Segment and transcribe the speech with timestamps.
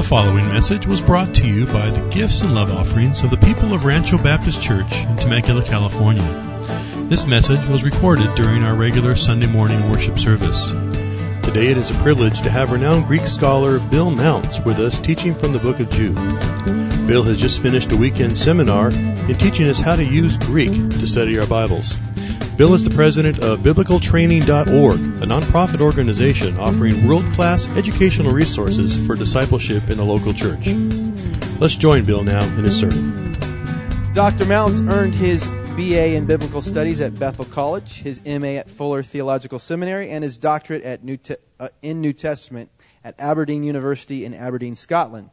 [0.00, 3.36] The following message was brought to you by the gifts and love offerings of the
[3.36, 6.22] people of Rancho Baptist Church in Temecula, California.
[7.10, 10.72] This message was recorded during our regular Sunday morning worship service.
[11.50, 15.34] Today it is a privilege to have renowned Greek scholar Bill Mounce with us teaching
[15.34, 16.14] from the book of Jude.
[17.08, 21.08] Bill has just finished a weekend seminar in teaching us how to use Greek to
[21.08, 21.96] study our Bibles.
[22.56, 29.16] Bill is the president of BiblicalTraining.org, a nonprofit organization offering world class educational resources for
[29.16, 30.68] discipleship in the local church.
[31.58, 33.36] Let's join Bill now in his sermon.
[34.12, 34.46] Dr.
[34.46, 35.48] Mounce earned his
[35.80, 40.36] BA in Biblical Studies at Bethel College, his MA at Fuller Theological Seminary, and his
[40.36, 42.70] doctorate at New Te- uh, in New Testament
[43.02, 45.30] at Aberdeen University in Aberdeen, Scotland.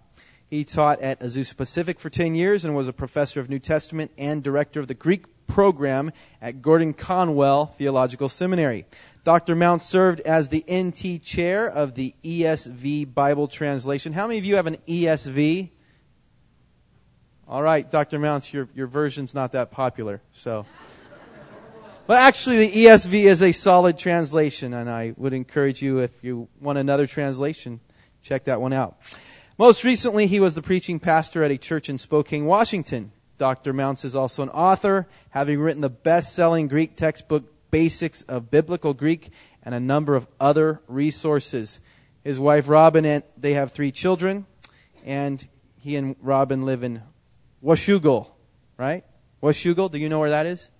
[0.50, 4.12] He taught at Azusa Pacific for 10 years and was a professor of New Testament
[4.18, 8.86] and director of the Greek program at Gordon Conwell Theological Seminary.
[9.26, 9.54] Dr.
[9.54, 14.14] Mounce served as the NT chair of the ESV Bible translation.
[14.14, 15.72] How many of you have an ESV?
[17.50, 18.20] All right, Dr.
[18.20, 20.66] Mounce, your, your version's not that popular, so.
[22.06, 26.50] But actually, the ESV is a solid translation, and I would encourage you, if you
[26.60, 27.80] want another translation,
[28.22, 28.98] check that one out.
[29.58, 33.14] Most recently, he was the preaching pastor at a church in Spokane, Washington.
[33.38, 33.72] Dr.
[33.72, 38.94] Mounce is also an author, having written the best selling Greek textbook, Basics of Biblical
[38.94, 39.30] Greek,
[39.64, 41.80] and a number of other resources.
[42.26, 44.46] His wife, Robin, and they have three children,
[45.06, 47.04] and he and Robin live in
[47.68, 48.32] Washougal,
[48.78, 49.04] right?
[49.44, 50.72] Washougal, do you know where that is?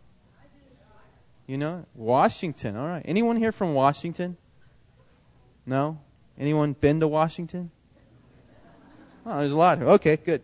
[1.46, 1.86] You know?
[1.94, 3.02] Washington, all right.
[3.04, 4.38] Anyone here from Washington?
[5.66, 6.00] No?
[6.40, 7.72] Anyone been to Washington?
[9.26, 9.82] Oh, there's a lot.
[9.82, 10.44] Okay, good.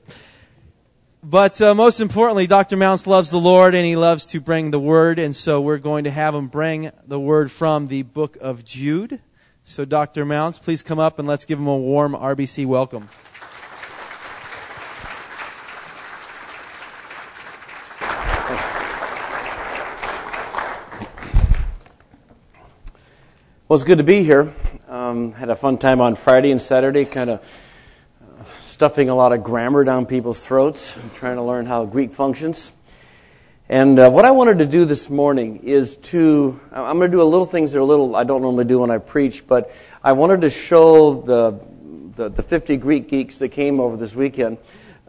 [1.23, 2.75] But uh, most importantly, Dr.
[2.75, 6.03] Mounce loves the Lord and he loves to bring the word, and so we're going
[6.03, 9.21] to have him bring the word from the book of Jude.
[9.63, 10.25] So, Dr.
[10.25, 13.07] Mounce, please come up and let's give him a warm RBC welcome.
[23.73, 24.53] Well, it's good to be here.
[24.87, 27.41] Um, had a fun time on Friday and Saturday, kind of
[28.61, 32.71] stuffing a lot of grammar down people's throats, trying to learn how Greek functions.
[33.67, 37.23] And uh, what I wanted to do this morning is to, I'm going to do
[37.23, 39.71] a little things that are a little, I don't normally do when I preach, but
[40.03, 41.59] I wanted to show the,
[42.15, 44.59] the, the 50 Greek geeks that came over this weekend,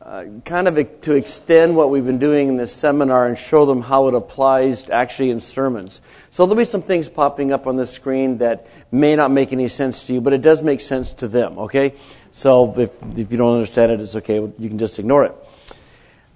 [0.04, 3.81] uh, kind of to extend what we've been doing in this seminar and show them
[3.81, 6.03] how it applies actually in sermons.
[6.31, 9.69] So there'll be some things popping up on the screen that may not make any
[9.69, 11.94] sense to you, but it does make sense to them, okay?
[12.32, 14.34] So if, if you don't understand it, it's okay.
[14.34, 15.34] You can just ignore it.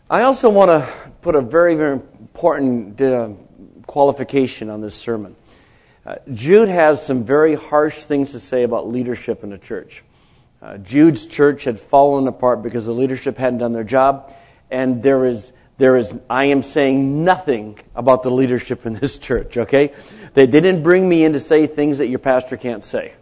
[0.09, 0.91] I also want to
[1.21, 3.29] put a very, very important uh,
[3.87, 5.37] qualification on this sermon.
[6.07, 10.03] Uh, Jude has some very harsh things to say about leadership in the church.
[10.61, 14.35] Uh, Jude's church had fallen apart because the leadership hadn't done their job,
[14.71, 19.57] and there is there is I am saying nothing about the leadership in this church.
[19.57, 19.93] Okay,
[20.35, 23.13] they, didn't bring me in to say things that your pastor can't say.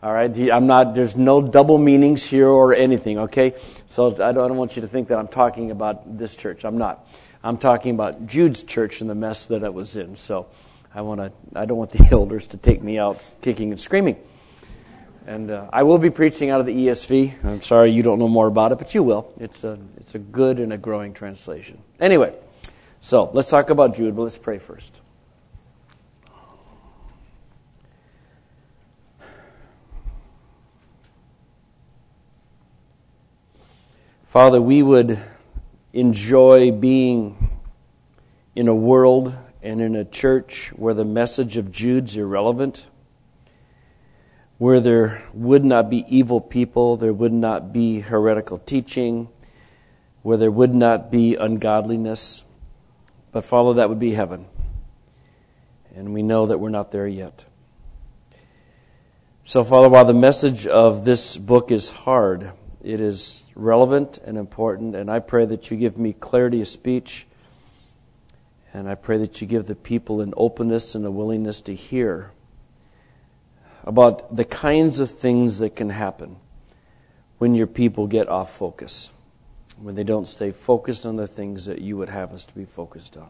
[0.00, 0.94] All right, I'm not.
[0.94, 3.18] There's no double meanings here or anything.
[3.18, 3.54] Okay,
[3.88, 6.64] so I don't, I don't want you to think that I'm talking about this church.
[6.64, 7.08] I'm not.
[7.42, 10.14] I'm talking about Jude's church and the mess that it was in.
[10.14, 10.46] So
[10.94, 11.32] I want to.
[11.58, 14.18] I don't want the elders to take me out kicking and screaming.
[15.26, 17.44] And uh, I will be preaching out of the ESV.
[17.44, 19.32] I'm sorry you don't know more about it, but you will.
[19.40, 21.82] It's a it's a good and a growing translation.
[21.98, 22.32] Anyway,
[23.00, 24.92] so let's talk about Jude, but let's pray first.
[34.28, 35.18] Father, we would
[35.92, 37.50] enjoy being
[38.54, 42.84] in a world and in a church where the message of Jude's irrelevant,
[44.58, 49.28] where there would not be evil people, there would not be heretical teaching,
[50.22, 52.42] where there would not be ungodliness.
[53.32, 54.46] But, follow that would be heaven.
[55.94, 57.44] And we know that we're not there yet.
[59.44, 62.52] So, Father, while the message of this book is hard,
[62.82, 67.26] it is relevant and important, and I pray that you give me clarity of speech,
[68.72, 72.32] and I pray that you give the people an openness and a willingness to hear
[73.86, 76.36] about the kinds of things that can happen
[77.38, 79.10] when your people get off focus,
[79.80, 82.64] when they don't stay focused on the things that you would have us to be
[82.64, 83.28] focused on.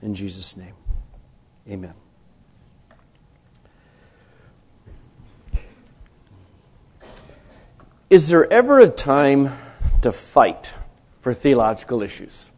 [0.00, 0.74] In Jesus' name,
[1.68, 1.94] amen.
[8.08, 9.50] Is there ever a time
[10.02, 10.70] to fight
[11.20, 12.51] for theological issues?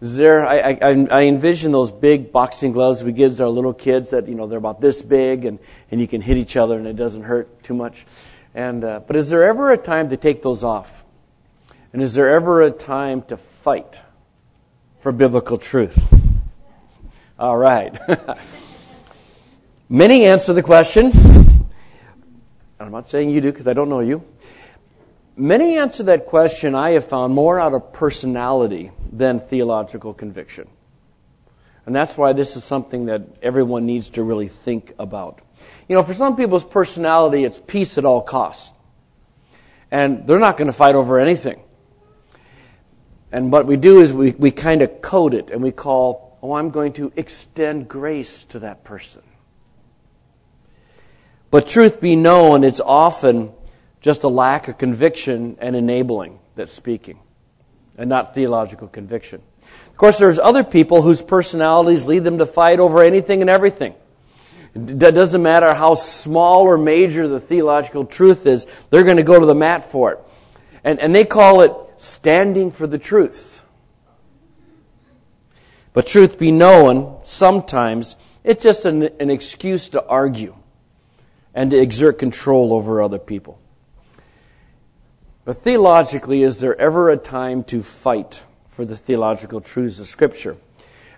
[0.00, 4.10] Is there, I, I, I, envision those big boxing gloves we give our little kids
[4.10, 5.58] that, you know, they're about this big and,
[5.90, 8.06] and you can hit each other and it doesn't hurt too much.
[8.54, 11.04] And, uh, but is there ever a time to take those off?
[11.92, 13.98] And is there ever a time to fight
[15.00, 16.14] for biblical truth?
[17.36, 17.98] All right.
[19.88, 21.10] Many answer the question.
[22.78, 24.24] I'm not saying you do because I don't know you.
[25.36, 30.68] Many answer that question, I have found, more out of personality than theological conviction.
[31.86, 35.40] And that's why this is something that everyone needs to really think about.
[35.88, 38.72] You know, for some people's personality, it's peace at all costs.
[39.90, 41.60] And they're not going to fight over anything.
[43.32, 46.52] And what we do is we, we kind of code it and we call, oh,
[46.52, 49.22] I'm going to extend grace to that person.
[51.50, 53.52] But truth be known, it's often
[54.00, 57.18] just a lack of conviction and enabling that's speaking,
[57.98, 59.42] and not theological conviction.
[59.90, 63.94] Of course, there's other people whose personalities lead them to fight over anything and everything.
[64.74, 69.38] It doesn't matter how small or major the theological truth is, they're going to go
[69.38, 70.20] to the mat for it.
[70.84, 73.62] And, and they call it standing for the truth.
[75.92, 80.54] But truth be known, sometimes it's just an, an excuse to argue
[81.54, 83.58] and to exert control over other people.
[85.48, 90.58] But theologically, is there ever a time to fight for the theological truths of Scripture?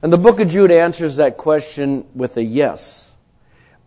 [0.03, 3.11] And the book of Jude answers that question with a yes.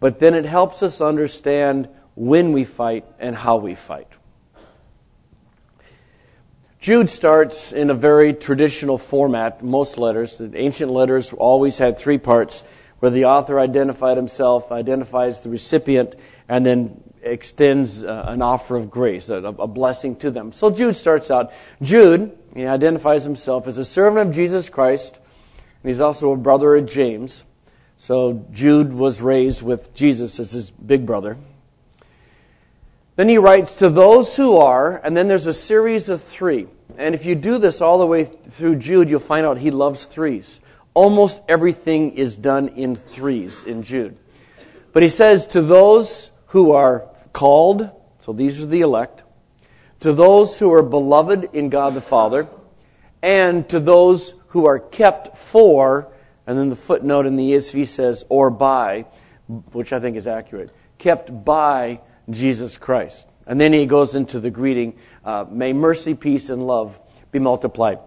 [0.02, 4.10] But then it helps us understand when we fight and how we fight.
[6.82, 10.40] Jude starts in a very traditional format, most letters.
[10.40, 12.66] The ancient letters always had three parts
[13.00, 16.18] where the author identified himself, identifies the recipient,
[16.50, 20.54] and then extends uh, an offer of grace, a, a, blessing to them.
[20.54, 21.52] So Jude starts out.
[21.82, 25.20] Jude, he identifies himself as a servant of Jesus Christ,
[25.84, 27.44] and he's also a brother of James.
[27.98, 31.38] So Jude was raised with Jesus as his big brother.
[33.16, 36.68] Then he writes to those who are, and then there's a series of three.
[36.98, 40.06] And if you do this all the way through Jude, you'll find out he loves
[40.06, 40.60] threes.
[40.94, 44.18] Almost everything is done in threes in Jude.
[44.94, 47.90] But he says to those who are called,
[48.20, 49.24] so these are the elect,
[50.00, 52.48] to those who are beloved in God the Father,
[53.22, 56.12] and to those who are kept for,
[56.46, 59.06] and then the footnote in the ESV says, or by,
[59.72, 63.26] which I think is accurate, kept by Jesus Christ.
[63.46, 67.00] And then he goes into the greeting, uh, may mercy, peace, and love
[67.32, 68.00] be multiplied.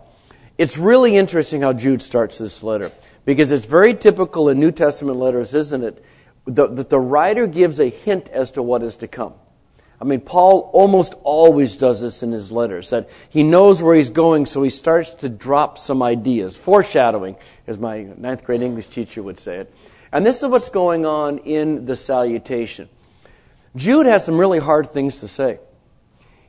[0.59, 2.93] It's really interesting how Jude starts this letter
[3.27, 6.03] because it's very typical in New Testament letters, isn't it?
[6.47, 9.35] The, the, writer gives a hint as to what is to come.
[10.01, 14.11] I mean, Paul almost always does this in his letters, that he knows where he's
[14.11, 16.55] going, so he starts to drop some ideas.
[16.55, 19.75] Foreshadowing, as my ninth grade English teacher would say it.
[20.13, 22.89] And this is what's going on in the salutation.
[23.75, 25.59] Jude has some really hard things to say.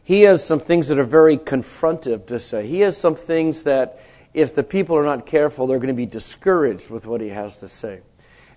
[0.04, 2.68] He has some things that are very confrontive to say.
[2.68, 4.00] He has some things that,
[4.34, 7.58] if the people are not careful, they're going to be discouraged with what he has
[7.58, 8.02] to say.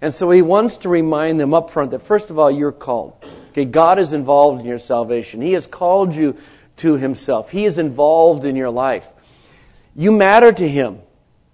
[0.02, 3.22] And so he wants to remind them up front that first of all, you're called.
[3.50, 5.42] Okay, God is involved in your salvation.
[5.42, 6.36] He has called you
[6.78, 7.50] to himself.
[7.50, 9.08] He is involved in your life.
[9.94, 11.00] You matter to him.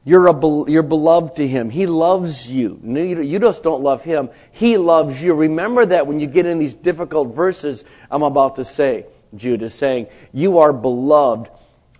[0.05, 1.69] You're, a, you're beloved to him.
[1.69, 2.81] He loves you.
[2.85, 4.31] You just don't love him.
[4.53, 5.35] He loves you.
[5.35, 9.07] Remember that when you get in these difficult verses I'm about to say.
[9.35, 11.51] Jude is saying, you are beloved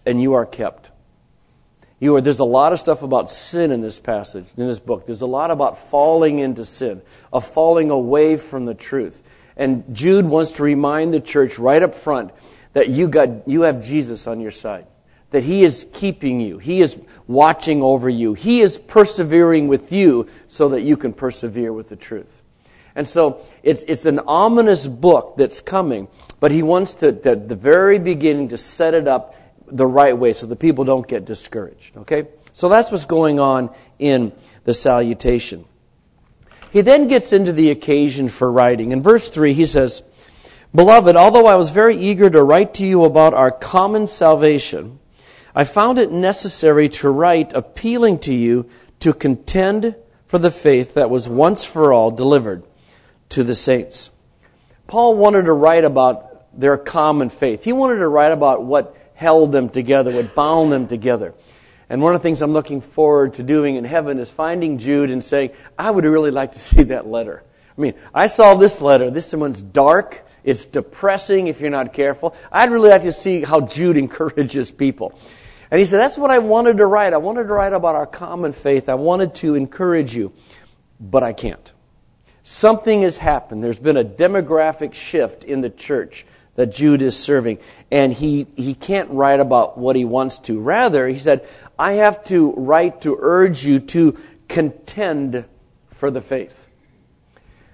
[0.07, 0.91] and you are kept.
[1.99, 5.07] You are, there's a lot of stuff about sin in this passage, in this book.
[5.07, 7.01] There's a lot about falling into sin,
[7.33, 9.23] of falling away from the truth.
[9.57, 12.33] And Jude wants to remind the church right up front
[12.75, 14.87] that you, got, you have Jesus on your side,
[15.31, 20.29] that He is keeping you, He is watching over you, He is persevering with you
[20.49, 22.43] so that you can persevere with the truth.
[22.95, 26.09] And so it's, it's an ominous book that's coming,
[26.41, 29.35] but he wants to, at the very beginning, to set it up
[29.67, 31.97] the right way so the people don't get discouraged.
[31.99, 32.29] Okay?
[32.53, 34.33] So that's what's going on in
[34.65, 35.65] the salutation.
[36.71, 38.93] He then gets into the occasion for writing.
[38.93, 40.03] In verse 3, he says,
[40.75, 44.99] Beloved, although I was very eager to write to you about our common salvation,
[45.55, 48.69] I found it necessary to write appealing to you
[49.01, 49.95] to contend
[50.27, 52.65] for the faith that was once for all delivered
[53.31, 54.11] to the saints.
[54.87, 57.65] Paul wanted to write about their common faith.
[57.65, 61.35] He wanted to write about what held them together, what bound them together.
[61.89, 65.11] And one of the things I'm looking forward to doing in heaven is finding Jude
[65.11, 67.43] and saying, I would really like to see that letter.
[67.77, 69.11] I mean, I saw this letter.
[69.11, 70.25] This one's dark.
[70.45, 72.37] It's depressing if you're not careful.
[72.53, 75.19] I'd really like to see how Jude encourages people.
[75.71, 77.13] And he said, That's what I wanted to write.
[77.13, 78.89] I wanted to write about our common faith.
[78.89, 80.33] I wanted to encourage you,
[81.01, 81.73] but I can't.
[82.45, 83.65] Something has happened.
[83.65, 86.25] There's been a demographic shift in the church
[86.57, 87.59] that Jude is serving.
[87.91, 90.59] And he, he can't write about what he wants to.
[90.59, 91.47] Rather, he said,
[91.79, 95.45] I have to write to urge you to contend
[95.93, 96.69] for the faith.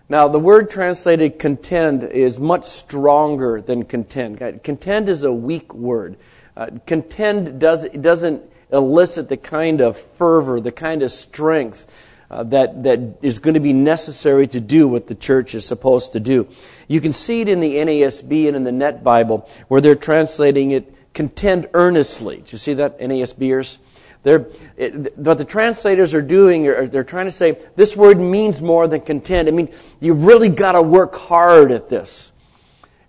[0.09, 4.63] Now, the word translated contend is much stronger than contend.
[4.63, 6.19] Contend is a weak word.
[6.55, 11.87] Uh, contend does, doesn't elicit the kind of fervor, the kind of strength
[12.33, 16.15] uh, that, that is going to be necessary to do what the church is supposed
[16.15, 16.49] to do.
[16.89, 20.71] You can see it in the NASB and in the Net Bible where they're translating
[20.71, 22.37] it contend earnestly.
[22.37, 23.77] Do you see that, NASBers?
[24.23, 24.47] They're,
[24.79, 28.89] it, what the translators are doing, are, they're trying to say this word means more
[28.89, 29.49] than contend.
[29.49, 29.69] I mean,
[30.01, 32.33] you've really got to work hard at this.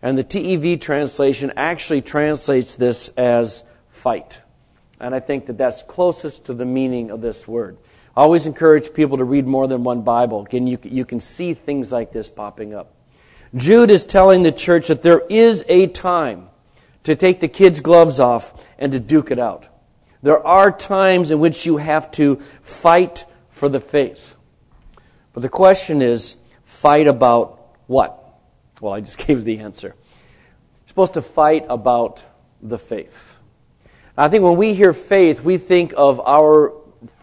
[0.02, 4.40] And the TEV translation actually translates this as fight.
[5.00, 7.78] And I think that that's closest to the meaning of this word.
[8.16, 10.46] I always encourage people to read more than one Bible.
[10.46, 12.94] Again, you, you can see things like this popping up.
[13.56, 16.50] Jude is telling the church that there is a time
[17.04, 19.68] to take the kids' gloves off and to duke it out.
[20.22, 24.36] There are times in which you have to fight for the faith.
[25.34, 28.20] But the question is, fight about what?
[28.80, 29.88] Well, I just gave the answer.
[29.88, 32.24] You're supposed to fight about
[32.62, 33.38] the faith.
[34.16, 36.74] I think when we hear faith, we think of our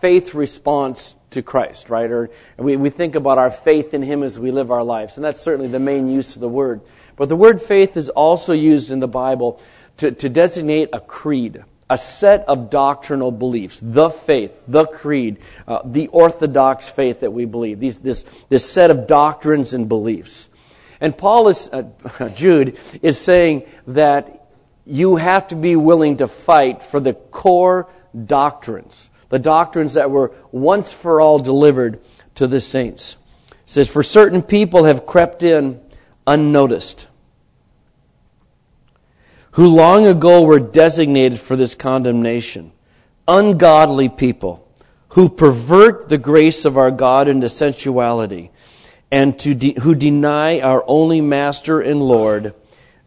[0.01, 2.11] faith response to Christ, right?
[2.11, 5.17] Or we, we think about our faith in Him as we live our lives.
[5.17, 6.81] And that's certainly the main use of the word.
[7.17, 9.61] But the word faith is also used in the Bible
[9.99, 15.81] to, to designate a creed a set of doctrinal beliefs, the faith, the creed, uh,
[15.85, 20.49] the orthodox faith that we believe, these, this, this set of doctrines and beliefs.
[21.01, 21.83] And Paul is, uh,
[22.35, 24.47] Jude is saying that
[24.87, 27.89] you have to be willing to fight for the core
[28.25, 32.01] doctrines, the doctrines that were once for all delivered
[32.35, 33.17] to the saints.
[33.51, 35.81] It says, For certain people have crept in
[36.27, 37.07] unnoticed
[39.53, 42.73] who long ago were designated for this condemnation.
[43.27, 44.67] Ungodly people
[45.11, 48.51] who pervert the grace of our God into sensuality
[49.11, 52.55] and to de- who deny our only Master and Lord,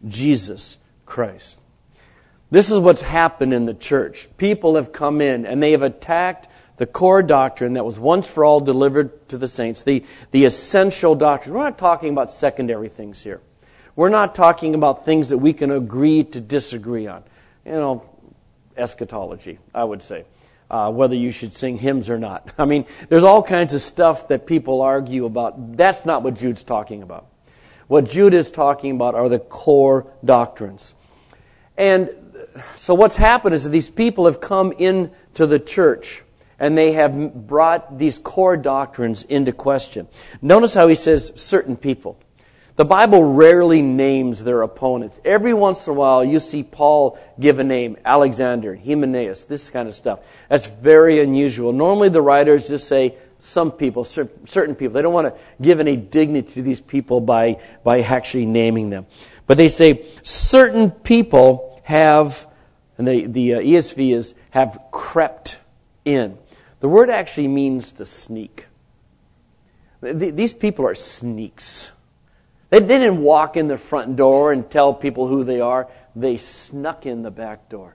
[0.06, 1.56] Jesus Christ.
[2.50, 4.28] This is what's happened in the church.
[4.36, 8.44] People have come in and they have attacked the core doctrine that was once for
[8.44, 11.54] all delivered to the saints, the, the essential doctrine.
[11.54, 13.40] We're not talking about secondary things here.
[13.96, 17.22] We're not talking about things that we can agree to disagree on.
[17.64, 18.10] You know,
[18.76, 20.24] eschatology, I would say.
[20.70, 22.48] Uh, whether you should sing hymns or not.
[22.58, 25.76] I mean, there's all kinds of stuff that people argue about.
[25.76, 27.26] That's not what Jude's talking about.
[27.86, 30.94] What Jude is talking about are the core doctrines.
[31.76, 32.10] And
[32.76, 36.22] so what's happened is that these people have come into the church
[36.58, 40.06] and they have brought these core doctrines into question.
[40.40, 42.18] Notice how he says certain people.
[42.76, 45.20] The Bible rarely names their opponents.
[45.24, 49.88] Every once in a while, you see Paul give a name, Alexander, Hymenaeus, this kind
[49.88, 50.20] of stuff.
[50.48, 51.72] That's very unusual.
[51.72, 54.94] Normally, the writers just say some people, certain people.
[54.94, 59.06] They don't want to give any dignity to these people by, by actually naming them.
[59.46, 62.46] But they say certain people have,
[62.98, 65.58] and the, the uh, ESV is, have crept
[66.04, 66.36] in.
[66.80, 68.66] The word actually means to sneak.
[70.02, 71.92] These people are sneaks.
[72.70, 75.88] They didn't walk in the front door and tell people who they are.
[76.16, 77.94] They snuck in the back door.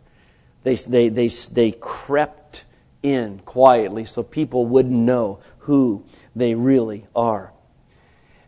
[0.63, 2.65] They, they, they, they crept
[3.03, 6.03] in quietly so people wouldn't know who
[6.35, 7.53] they really are.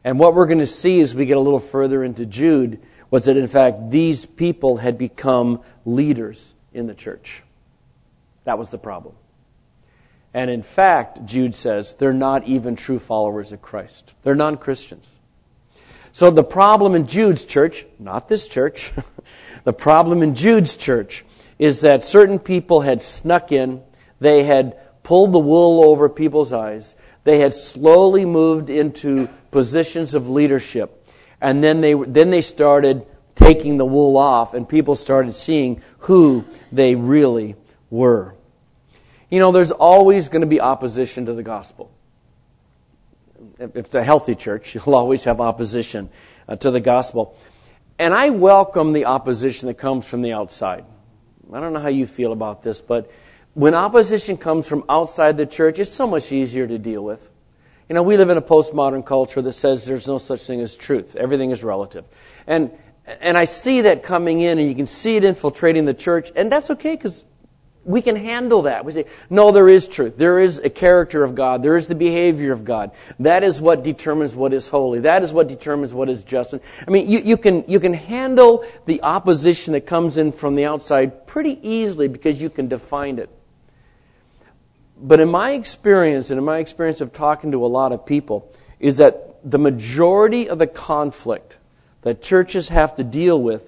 [0.03, 2.81] And what we're going to see as we get a little further into Jude
[3.11, 7.43] was that, in fact, these people had become leaders in the church.
[8.45, 9.13] That was the problem.
[10.33, 14.11] And in fact, Jude says, they're not even true followers of Christ.
[14.23, 15.07] They're non Christians.
[16.13, 18.91] So the problem in Jude's church, not this church,
[19.63, 21.25] the problem in Jude's church
[21.59, 23.81] is that certain people had snuck in,
[24.19, 30.29] they had pulled the wool over people's eyes, they had slowly moved into positions of
[30.29, 31.00] leadership,
[31.41, 33.05] and then they, then they started
[33.35, 37.55] taking the wool off, and people started seeing who they really
[37.89, 38.35] were.
[39.29, 41.91] You know, there's always going to be opposition to the gospel
[43.61, 46.09] if it's a healthy church, you'll always have opposition
[46.47, 47.37] uh, to the gospel.
[47.99, 50.85] And I welcome the opposition that comes from the outside.
[51.53, 53.11] I don't know how you feel about this, but
[53.53, 57.29] when opposition comes from outside the church, it's so much easier to deal with.
[57.91, 60.77] You know, we live in a postmodern culture that says there's no such thing as
[60.77, 61.17] truth.
[61.17, 62.05] Everything is relative.
[62.47, 62.71] And,
[63.05, 66.49] and I see that coming in, and you can see it infiltrating the church, and
[66.49, 67.25] that's okay because
[67.83, 68.85] we can handle that.
[68.85, 70.15] We say, no, there is truth.
[70.15, 71.63] There is a character of God.
[71.63, 72.91] There is the behavior of God.
[73.19, 75.01] That is what determines what is holy.
[75.01, 76.53] That is what determines what is just.
[76.53, 80.55] And, I mean, you, you, can, you can handle the opposition that comes in from
[80.55, 83.29] the outside pretty easily because you can define it.
[85.01, 88.53] But in my experience, and in my experience of talking to a lot of people,
[88.79, 91.57] is that the majority of the conflict
[92.03, 93.67] that churches have to deal with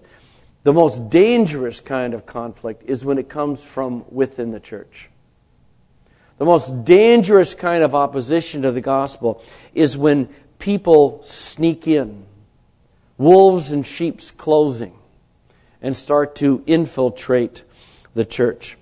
[0.64, 5.10] the most dangerous kind of conflict is when it comes from within the church.
[6.38, 12.26] The most dangerous kind of opposition to the gospel is when people sneak in,
[13.18, 14.94] wolves in sheep's clothing,
[15.82, 17.64] and start to infiltrate
[18.14, 18.78] the church.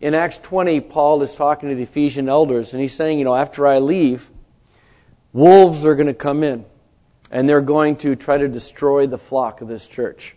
[0.00, 3.34] In Acts 20, Paul is talking to the Ephesian elders, and he's saying, you know,
[3.34, 4.30] after I leave,
[5.32, 6.64] wolves are going to come in,
[7.32, 10.36] and they're going to try to destroy the flock of this church.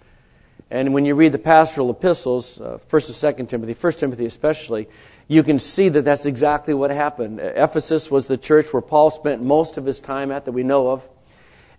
[0.72, 4.89] And when you read the pastoral epistles, uh, 1st and 2nd Timothy, 1st Timothy especially,
[5.27, 7.39] you can see that that's exactly what happened.
[7.39, 10.89] Ephesus was the church where Paul spent most of his time at that we know
[10.89, 11.08] of.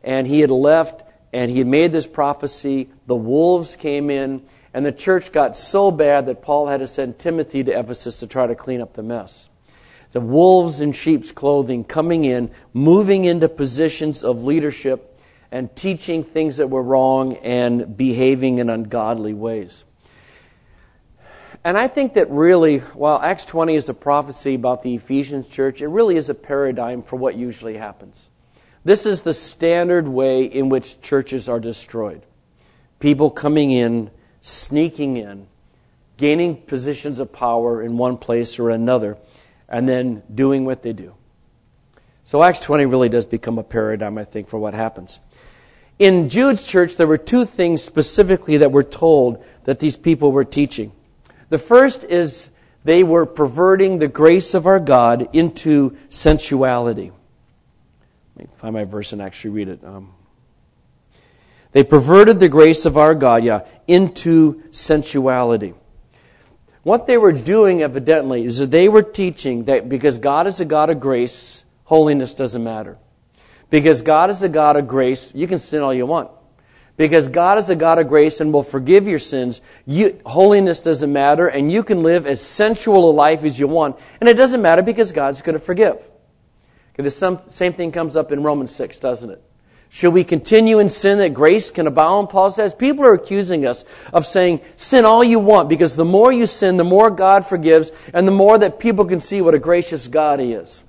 [0.05, 2.91] And he had left and he had made this prophecy.
[3.07, 4.43] The wolves came in
[4.75, 8.27] and the church got so bad that Paul had to send Timothy to Ephesus to
[8.27, 9.49] try to clean up the mess.
[10.13, 15.19] The wolves in sheep's clothing coming in, moving into positions of leadership
[15.51, 19.85] and teaching things that were wrong and behaving in ungodly ways.
[21.65, 25.81] And I think that really, while Acts 20 is a prophecy about the Ephesians church,
[25.81, 28.29] it really is a paradigm for what usually happens.
[28.85, 32.23] This is the standard way in which churches are destroyed.
[32.99, 34.11] People coming in,
[34.43, 35.47] sneaking in,
[36.19, 39.17] gaining positions of power in one place or another,
[39.69, 41.15] and then doing what they do.
[42.25, 45.19] So Acts 20 really does become a paradigm, I think, for what happens.
[45.99, 50.45] In Jude's church, there were two things specifically that were told that these people were
[50.45, 50.93] teaching.
[51.49, 52.49] The first is
[52.85, 57.13] they were perverting the grace of our God into sensuality.
[58.37, 59.85] Let me find my verse and actually read it.
[59.85, 60.15] Um,
[61.73, 65.75] they perverted the grace of our God, yeah, into sensuality.
[66.83, 70.65] What they were doing, evidently, is that they were teaching that because God is a
[70.65, 72.99] God of grace, holiness doesn't matter.
[73.71, 76.31] Because God is a God of grace, you can sin all you want.
[76.97, 81.11] Because God is a God of grace and will forgive your sins, you, holiness doesn't
[81.11, 83.97] matter, and you can live as sensual a life as you want.
[84.21, 85.97] And it doesn't matter because God's going to forgive.
[86.93, 89.43] Okay, the same thing comes up in Romans 6, doesn't it?
[89.95, 92.31] Should we continue in sin that grace can abound?
[92.31, 96.33] Paul says people are accusing us of saying, sin all you want, because the more
[96.33, 99.59] you sin, the more God forgives, and the more that people can see what a
[99.59, 100.83] gracious God He is.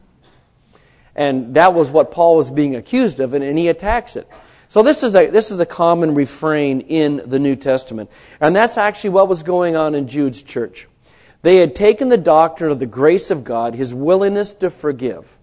[1.18, 4.26] And that was what Paul was being accused of, and, and he attacks it.
[4.70, 8.78] So this is a this is a common refrain in the New Testament, and that's
[8.78, 10.88] actually what was going on in Jude's church.
[11.42, 15.38] They had taken the doctrine of the grace of God, His willingness to forgive,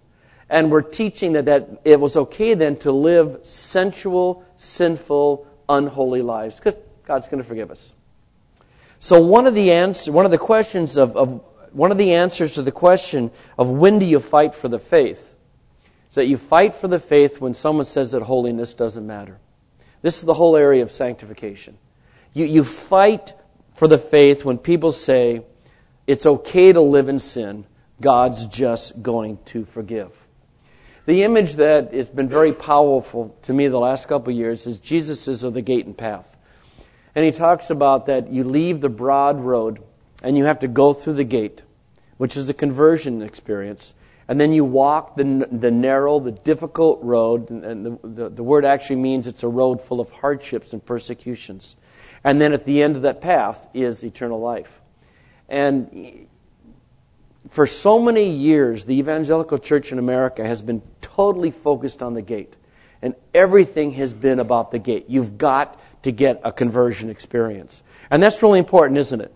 [0.51, 6.57] and we're teaching that, that it was okay then to live sensual, sinful, unholy lives
[6.57, 7.93] because God's going to forgive us.
[8.99, 12.55] So one of the answer, one of the questions of, of one of the answers
[12.55, 15.37] to the question of when do you fight for the faith
[16.11, 19.39] is that you fight for the faith when someone says that holiness doesn't matter.
[20.03, 21.79] This is the whole area of sanctification.
[22.35, 23.35] You, you fight
[23.75, 25.43] for the faith when people say
[26.09, 27.67] it's okay to live in sin,
[28.01, 30.20] God's just going to forgive.
[31.07, 34.79] The image that has been very powerful to me the last couple of years is
[34.79, 36.37] Jesus is of the gate and path.
[37.15, 39.83] And he talks about that you leave the broad road
[40.23, 41.63] and you have to go through the gate,
[42.19, 43.95] which is the conversion experience.
[44.29, 48.65] And then you walk the, the narrow, the difficult road, and the, the, the word
[48.65, 51.75] actually means it's a road full of hardships and persecutions.
[52.23, 54.81] And then at the end of that path is eternal life.
[55.49, 56.29] And
[57.49, 62.23] for so many years, the evangelical church in America has been totally focused on the
[62.23, 62.55] gate.
[63.03, 65.07] And everything has been about the gate.
[65.09, 67.83] You've got to get a conversion experience.
[68.11, 69.33] And that's really important, isn't it?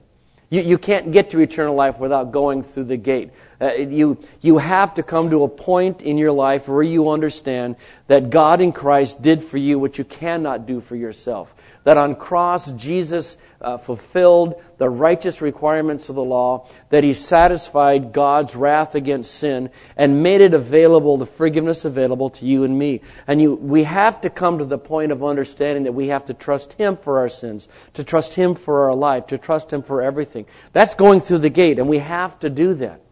[0.51, 3.31] You, you can't get to eternal life without going through the gate.
[3.61, 7.77] Uh, you, you have to come to a point in your life where you understand
[8.09, 11.55] that God in Christ did for you what you cannot do for yourself.
[11.85, 18.13] That on cross, Jesus uh, fulfilled the righteous requirements of the law, that he satisfied
[18.13, 23.03] God's wrath against sin and made it available, the forgiveness available to you and me.
[23.27, 26.35] And you, we have to come to the point of understanding that we have to
[26.35, 30.03] trust him for our sins, to trust him for our life, to trust him for
[30.03, 30.47] everything.
[30.73, 33.03] That's going through the gate, and we have to do that.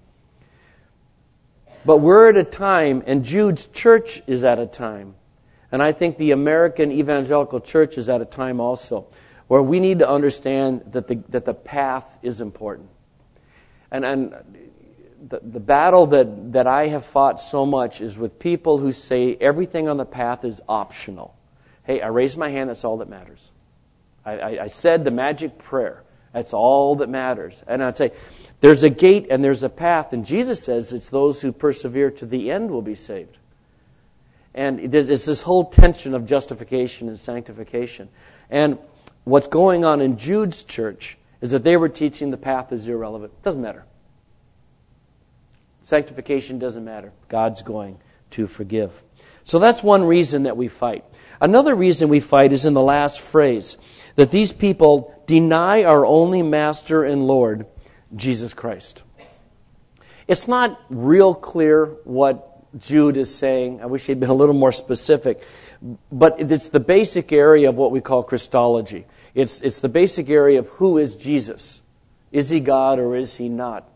[1.84, 5.14] But we're at a time, and Jude's church is at a time,
[5.72, 9.06] and I think the American evangelical church is at a time also,
[9.48, 12.90] where we need to understand that the, that the path is important.
[13.90, 14.34] And, and
[15.28, 19.36] the, the battle that, that I have fought so much is with people who say
[19.40, 21.34] everything on the path is optional.
[21.84, 23.50] Hey, I raised my hand, that's all that matters.
[24.24, 27.62] I, I, I said the magic prayer, that's all that matters.
[27.66, 28.12] And I'd say,
[28.60, 32.26] there's a gate and there's a path, and Jesus says it's those who persevere to
[32.26, 33.38] the end will be saved.
[34.54, 38.08] And there's, it's this whole tension of justification and sanctification.
[38.50, 38.78] And
[39.24, 43.32] what's going on in Jude's church is that they were teaching the path is irrelevant.
[43.42, 43.84] Doesn't matter.
[45.82, 47.12] Sanctification doesn't matter.
[47.28, 47.98] God's going
[48.32, 49.02] to forgive.
[49.44, 51.04] So that's one reason that we fight.
[51.40, 53.76] Another reason we fight is in the last phrase
[54.14, 57.66] that these people deny our only master and Lord,
[58.14, 59.02] Jesus Christ.
[60.28, 63.82] It's not real clear what Jude is saying.
[63.82, 65.42] I wish he'd been a little more specific.
[66.10, 69.06] But it's the basic area of what we call Christology.
[69.34, 71.82] It's, it's the basic area of who is Jesus.
[72.30, 73.88] Is he God or is he not?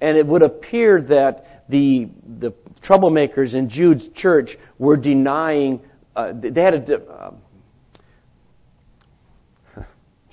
[0.00, 2.08] And it would appear that the,
[2.38, 5.80] the troublemakers in Jude's church were denying,
[6.14, 7.32] uh, they had a, uh,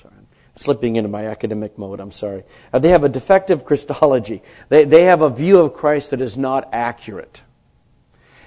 [0.02, 0.14] sorry,
[0.56, 2.44] slipping into my academic mode, I'm sorry.
[2.74, 4.42] Uh, they have a defective Christology.
[4.70, 7.44] They, they have a view of Christ that is not accurate.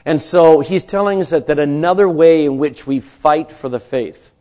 [0.05, 3.81] And so he's telling us that, that another way in which we fight for the
[3.81, 4.33] faith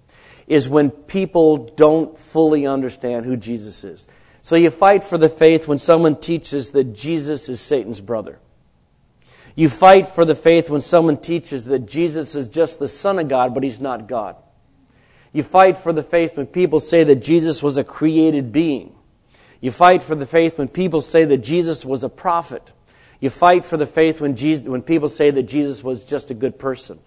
[0.48, 4.08] is when people don't fully understand who Jesus is.
[4.42, 8.40] So you fight for the faith when someone teaches that Jesus is Satan's brother.
[9.56, 13.28] You fight for the faith when someone teaches that Jesus is just the Son of
[13.28, 14.36] God, but he's not God.
[15.34, 18.96] You fight for the faith when people say that Jesus was a created being.
[19.60, 22.64] You fight for the faith when people say that Jesus was a prophet.
[23.22, 26.34] You fight for the faith when, Jesus, when people say that Jesus was just a
[26.34, 27.00] good person.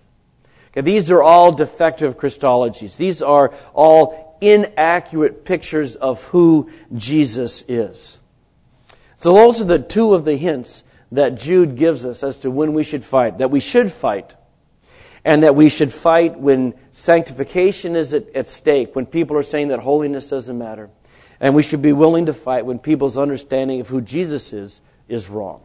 [0.70, 2.96] Okay, these are all defective Christologies.
[2.96, 8.18] These are all inaccurate pictures of who Jesus is.
[9.16, 12.74] So those are the two of the hints that Jude gives us as to when
[12.74, 13.38] we should fight.
[13.38, 14.34] That we should fight.
[15.24, 19.68] And that we should fight when sanctification is at, at stake, when people are saying
[19.68, 20.90] that holiness doesn't matter.
[21.40, 25.28] And we should be willing to fight when people's understanding of who Jesus is is
[25.28, 25.62] wrong.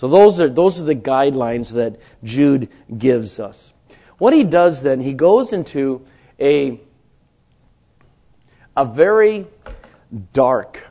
[0.00, 3.74] So those are, those are the guidelines that Jude gives us.
[4.16, 6.06] What he does then, he goes into
[6.40, 6.80] a,
[8.74, 9.46] a very
[10.32, 10.88] dark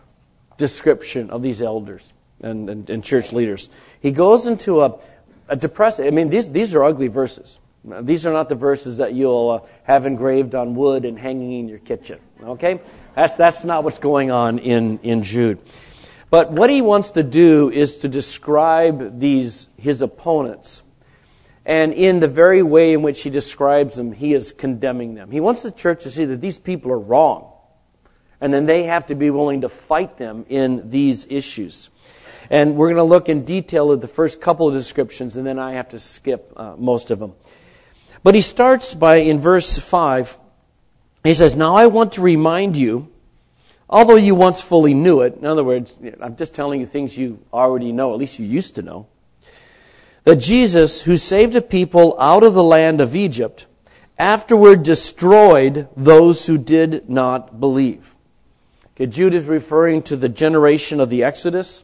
[0.60, 3.68] description of these elders and, and, and church leaders.
[4.00, 5.00] He goes into a,
[5.48, 7.58] a depressing, I mean, these, these are ugly verses.
[8.02, 11.68] These are not the verses that you'll uh, have engraved on wood and hanging in
[11.68, 12.20] your kitchen.
[12.44, 12.80] Okay?
[13.16, 15.58] That's, that's not what's going on in, in Jude.
[16.30, 20.84] But what he wants to do is to describe these, his opponents.
[21.66, 25.32] And in the very way in which he describes them, he is condemning them.
[25.32, 27.52] He wants the church to see that these people are wrong.
[28.42, 31.90] And then they have to be willing to fight them in these issues.
[32.50, 35.60] And we're going to look in detail at the first couple of descriptions, and then
[35.60, 37.34] I have to skip uh, most of them.
[38.24, 40.38] But he starts by, in verse 5,
[41.24, 43.12] he says, Now I want to remind you
[43.90, 47.40] Although you once fully knew it, in other words, I'm just telling you things you
[47.52, 49.08] already know, at least you used to know,
[50.26, 53.66] that Jesus, who saved a people out of the land of Egypt,
[54.20, 58.16] afterward destroyed those who did not believe.
[58.96, 61.84] Okay, Jude is referring to the generation of the Exodus,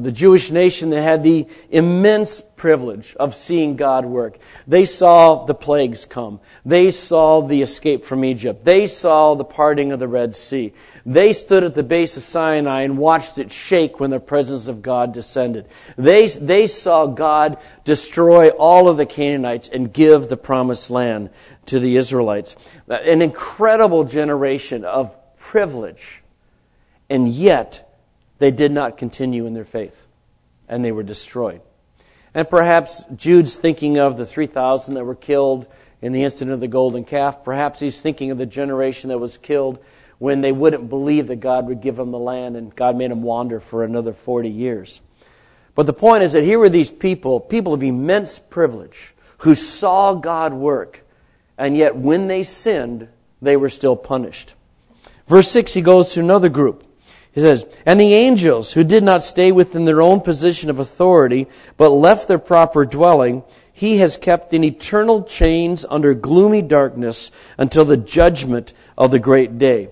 [0.00, 4.38] the Jewish nation that had the immense privilege of seeing God work.
[4.66, 6.40] They saw the plagues come.
[6.64, 8.64] They saw the escape from Egypt.
[8.64, 10.72] They saw the parting of the Red Sea.
[11.04, 14.82] They stood at the base of Sinai and watched it shake when the presence of
[14.82, 15.66] God descended.
[15.98, 21.30] They, they saw God destroy all of the Canaanites and give the promised land
[21.66, 22.56] to the Israelites.
[22.88, 26.22] An incredible generation of privilege.
[27.10, 27.83] And yet,
[28.38, 30.06] they did not continue in their faith.
[30.68, 31.60] And they were destroyed.
[32.34, 35.66] And perhaps Jude's thinking of the 3,000 that were killed
[36.02, 37.44] in the incident of the golden calf.
[37.44, 39.78] Perhaps he's thinking of the generation that was killed
[40.18, 43.22] when they wouldn't believe that God would give them the land and God made them
[43.22, 45.00] wander for another 40 years.
[45.74, 50.14] But the point is that here were these people, people of immense privilege, who saw
[50.14, 51.04] God work,
[51.58, 53.08] and yet when they sinned,
[53.42, 54.54] they were still punished.
[55.26, 56.84] Verse 6, he goes to another group.
[57.34, 61.48] He says, And the angels who did not stay within their own position of authority,
[61.76, 63.42] but left their proper dwelling,
[63.72, 69.58] he has kept in eternal chains under gloomy darkness until the judgment of the great
[69.58, 69.88] day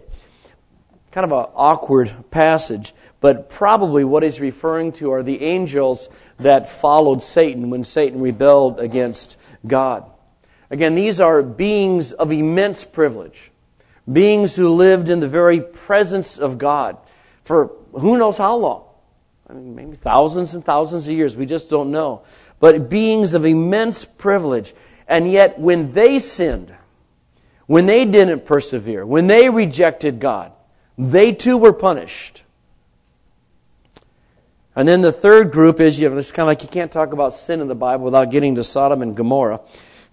[1.13, 6.09] kind of an awkward passage, but probably what he's referring to are the angels
[6.41, 10.05] that followed Satan when Satan rebelled against God.
[10.71, 13.51] Again, these are beings of immense privilege,
[14.11, 16.97] beings who lived in the very presence of God
[17.53, 18.85] for who knows how long.
[19.47, 21.37] I mean, maybe thousands and thousands of years.
[21.37, 22.23] We just don't know.
[22.61, 24.73] But beings of immense privilege.
[25.07, 26.75] And yet, when they sinned,
[27.67, 30.53] when they didn't persevere, when they rejected God,
[30.97, 32.43] they too were punished.
[34.75, 37.12] And then the third group is, you know, it's kind of like you can't talk
[37.12, 39.61] about sin in the Bible without getting to Sodom and Gomorrah.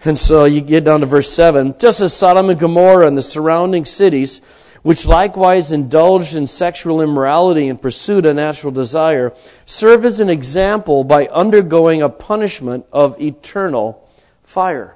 [0.04, 1.76] And so you get down to verse 7.
[1.80, 4.42] Just as Sodom and Gomorrah and the surrounding cities,
[4.82, 9.34] which likewise indulged in sexual immorality and pursued a natural desire,
[9.66, 14.08] serve as an example by undergoing a punishment of eternal
[14.44, 14.96] fire.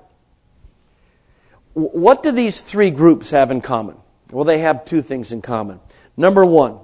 [1.74, 3.98] What do these three groups have in common?
[4.32, 5.80] Well, they have two things in common.
[6.16, 6.80] Number one,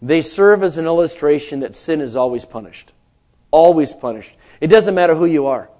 [0.00, 2.92] they serve as an illustration that sin is always punished.
[3.50, 4.32] Always punished.
[4.60, 5.70] It doesn't matter who you are.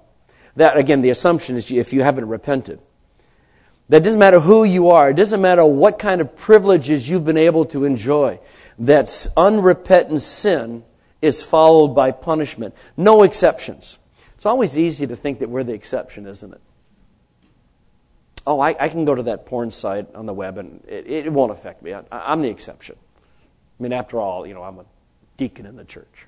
[0.55, 2.79] That, again, the assumption is if you haven't repented.
[3.89, 5.11] That doesn't matter who you are.
[5.11, 8.39] It doesn't matter what kind of privileges you've been able to enjoy.
[8.79, 10.83] That unrepentant sin
[11.21, 12.75] is followed by punishment.
[12.97, 13.97] No exceptions.
[14.35, 16.61] It's always easy to think that we're the exception, isn't it?
[18.47, 21.33] Oh, I, I can go to that porn site on the web and it, it
[21.33, 21.93] won't affect me.
[21.93, 22.95] I, I'm the exception.
[23.79, 24.85] I mean, after all, you know, I'm a
[25.37, 26.27] deacon in the church.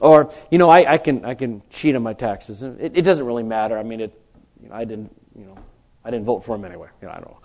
[0.00, 2.62] Or, you know, I, I can I can cheat on my taxes.
[2.62, 3.78] It, it doesn't really matter.
[3.78, 4.20] I mean, it,
[4.62, 5.56] you know, I didn't, you know,
[6.04, 6.88] I didn't vote for him anyway.
[7.00, 7.38] You know, I don't know.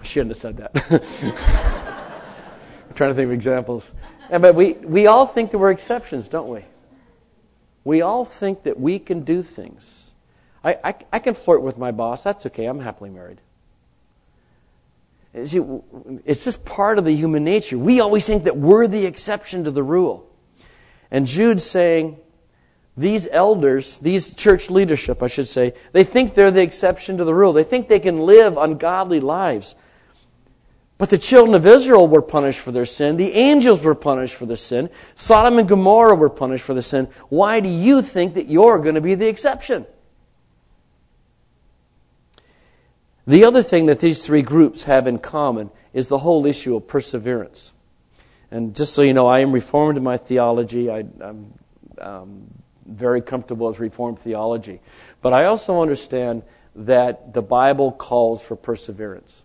[0.00, 0.72] I shouldn't have said that.
[2.88, 3.84] I'm trying to think of examples.
[4.30, 6.64] Yeah, but we, we all think that we're exceptions, don't we?
[7.84, 10.10] We all think that we can do things.
[10.64, 12.22] I, I, I can flirt with my boss.
[12.22, 12.66] That's okay.
[12.66, 13.40] I'm happily married.
[15.46, 15.60] See,
[16.24, 17.78] It's just part of the human nature.
[17.78, 20.28] We always think that we're the exception to the rule.
[21.10, 22.18] And Jude's saying,
[22.96, 27.34] these elders, these church leadership, I should say, they think they're the exception to the
[27.34, 27.52] rule.
[27.52, 29.74] They think they can live ungodly lives.
[30.98, 33.16] But the children of Israel were punished for their sin.
[33.16, 34.90] The angels were punished for their sin.
[35.14, 37.08] Sodom and Gomorrah were punished for the sin.
[37.28, 39.86] Why do you think that you're going to be the exception?
[43.26, 46.86] The other thing that these three groups have in common is the whole issue of
[46.86, 47.72] perseverance.
[48.50, 50.90] And just so you know, I am reformed in my theology.
[50.90, 51.54] I, am
[51.98, 54.80] um, very comfortable with Reformed theology.
[55.20, 56.42] But I also understand
[56.74, 59.42] that the Bible calls for perseverance.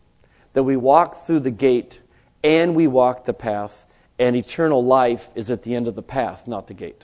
[0.54, 2.00] That we walk through the gate
[2.44, 3.86] and we walk the path,
[4.20, 7.04] and eternal life is at the end of the path, not the gate.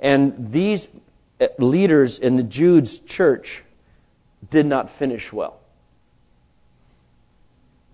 [0.00, 0.88] And these
[1.40, 3.62] eh, leaders in the Jude's church
[4.50, 5.60] did not finish well.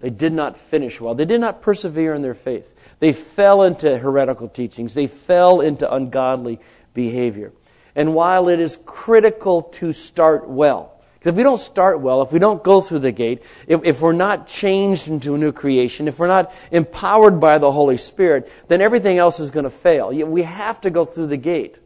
[0.00, 1.14] They did not finish well.
[1.14, 2.74] They did not persevere in their faith.
[3.00, 4.94] They fell into heretical teachings.
[4.94, 6.58] They fell into ungodly
[7.04, 7.52] behavior.
[7.94, 12.32] And while it is critical to start well, because if we don't start well, if
[12.32, 16.08] we don't go through the gate, if, if we're not changed into a new creation,
[16.08, 20.08] if we're not empowered by the Holy Spirit, then everything else is going to fail.
[20.10, 21.76] We have to go through the gate.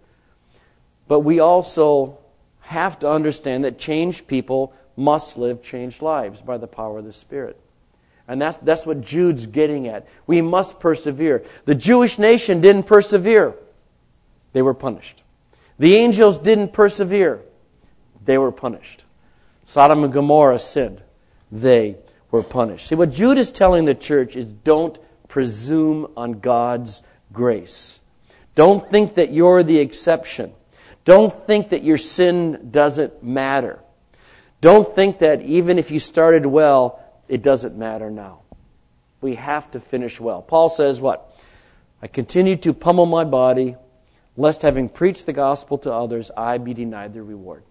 [1.09, 2.19] But we also
[2.61, 7.13] have to understand that changed people must live changed lives by the power of the
[7.13, 7.59] Spirit.
[8.29, 10.07] And that's, that's what Jude's getting at.
[10.27, 11.45] We must persevere.
[11.65, 13.55] The Jewish nation didn't persevere,
[14.55, 15.21] they were punished.
[15.79, 17.43] The angels didn't persevere,
[18.25, 19.03] they were punished.
[19.67, 21.03] Sodom and Gomorrah sinned,
[21.53, 21.97] they
[22.31, 22.87] were punished.
[22.87, 24.97] See, what Jude is telling the church is don't
[25.29, 28.01] presume on God's grace.
[28.55, 30.53] Don't think that you're the exception.
[31.05, 33.81] Don't think that your sin doesn't matter.
[34.61, 38.41] Don't think that even if you started well, it doesn't matter now.
[39.21, 40.41] We have to finish well.
[40.41, 41.37] Paul says what?
[42.01, 43.77] I continue to pummel my body,
[44.37, 47.63] lest having preached the gospel to others, I be denied the reward.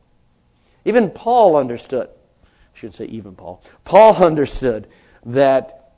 [0.86, 2.10] Even Paul understood,
[2.44, 2.48] I
[2.78, 4.88] should say even Paul, Paul understood
[5.26, 5.92] that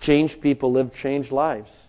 [0.00, 1.84] changed people live changed lives.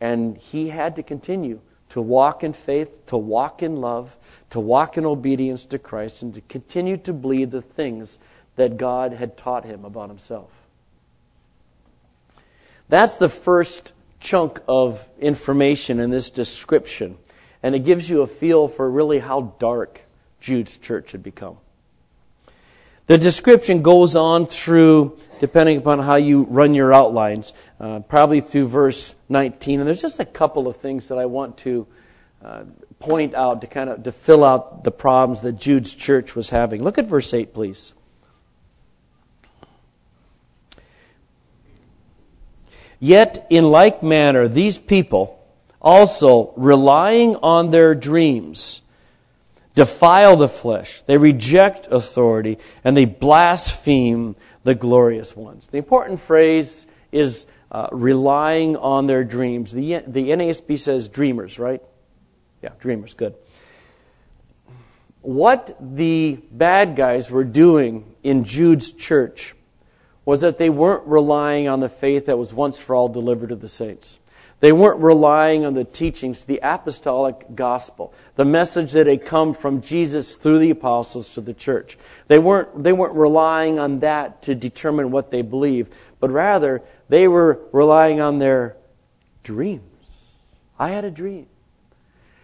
[0.00, 4.16] And he had to continue to walk in faith, to walk in love,
[4.50, 8.18] to walk in obedience to Christ, and to continue to believe the things
[8.56, 10.50] that God had taught him about himself.
[12.88, 17.16] That's the first chunk of information in this description,
[17.62, 20.02] and it gives you a feel for really how dark
[20.40, 21.56] Jude's church had become.
[23.06, 28.68] The description goes on through, depending upon how you run your outlines, uh, probably through
[28.68, 29.80] verse 19.
[29.80, 31.88] And there's just a couple of things that I want to
[32.44, 32.62] uh,
[33.00, 36.84] point out to kind of to fill out the problems that Jude's church was having.
[36.84, 37.94] Look at verse 8, please.
[43.00, 45.40] Yet, in like manner, these people
[45.80, 48.82] also, relying on their dreams,
[49.74, 55.66] defile the flesh, they reject authority, and they blaspheme the glorious ones.
[55.68, 59.72] The important phrase is uh, relying on their dreams.
[59.72, 61.82] The, the NASB says dreamers, right?
[62.62, 63.34] Yeah, dreamers, good.
[65.22, 69.54] What the bad guys were doing in Jude's church
[70.24, 73.56] was that they weren't relying on the faith that was once for all delivered to
[73.56, 74.18] the saints.
[74.60, 79.80] They weren't relying on the teachings, the apostolic gospel, the message that had come from
[79.80, 81.96] Jesus through the apostles to the church.
[82.28, 85.88] They weren't, they weren't relying on that to determine what they believe,
[86.20, 88.76] but rather they were relying on their
[89.42, 89.82] dreams.
[90.78, 91.46] I had a dream.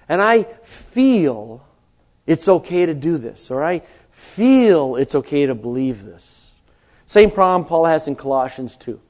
[0.08, 1.62] And I feel
[2.26, 6.35] it's okay to do this, or I feel it's okay to believe this.
[7.06, 9.00] Same problem Paul has in Colossians 2.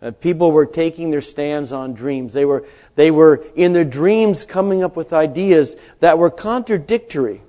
[0.00, 2.32] Uh, people were taking their stands on dreams.
[2.32, 7.42] They were, they were, in their dreams, coming up with ideas that were contradictory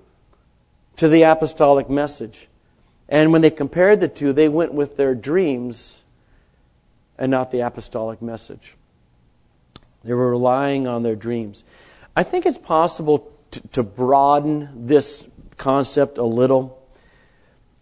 [0.98, 2.48] to the apostolic message.
[3.08, 6.02] And when they compared the two, they went with their dreams
[7.18, 8.76] and not the apostolic message.
[10.04, 11.64] They were relying on their dreams.
[12.16, 15.24] I think it's possible to, to broaden this
[15.58, 16.82] concept a little.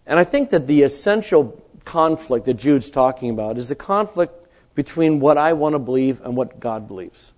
[0.06, 4.46] And I think that the essential conflict that Jude's talking about is the conflict
[4.76, 7.32] between what I want to believe and what God believes.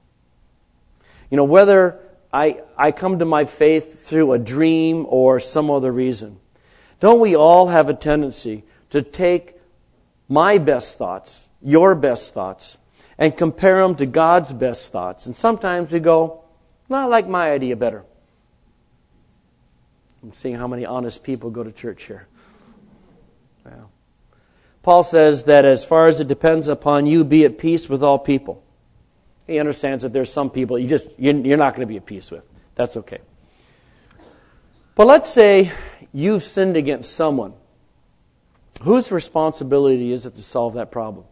[1.30, 2.00] You know, whether
[2.34, 6.40] I, I come to my faith through a dream or some other reason.
[7.00, 9.56] Don't we all have a tendency to take
[10.28, 12.78] my best thoughts, your best thoughts,
[13.18, 15.28] and compare them to God's best thoughts?
[15.28, 16.44] And sometimes we go,
[16.90, 18.04] I like my idea better.
[20.24, 22.28] I'm seeing how many honest people go to church here.
[23.64, 23.92] Well,
[24.82, 28.18] Paul says that as far as it depends upon you, be at peace with all
[28.18, 28.64] people.
[29.46, 32.32] He understands that there's some people you just you're not going to be at peace
[32.32, 32.44] with.
[32.76, 33.20] That's okay.
[34.96, 35.72] But let's say
[36.14, 37.54] you've sinned against someone.
[38.82, 41.26] Whose responsibility is it to solve that problem?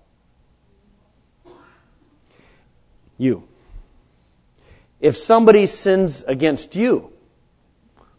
[3.18, 3.48] You.
[5.00, 7.14] If somebody sins against you,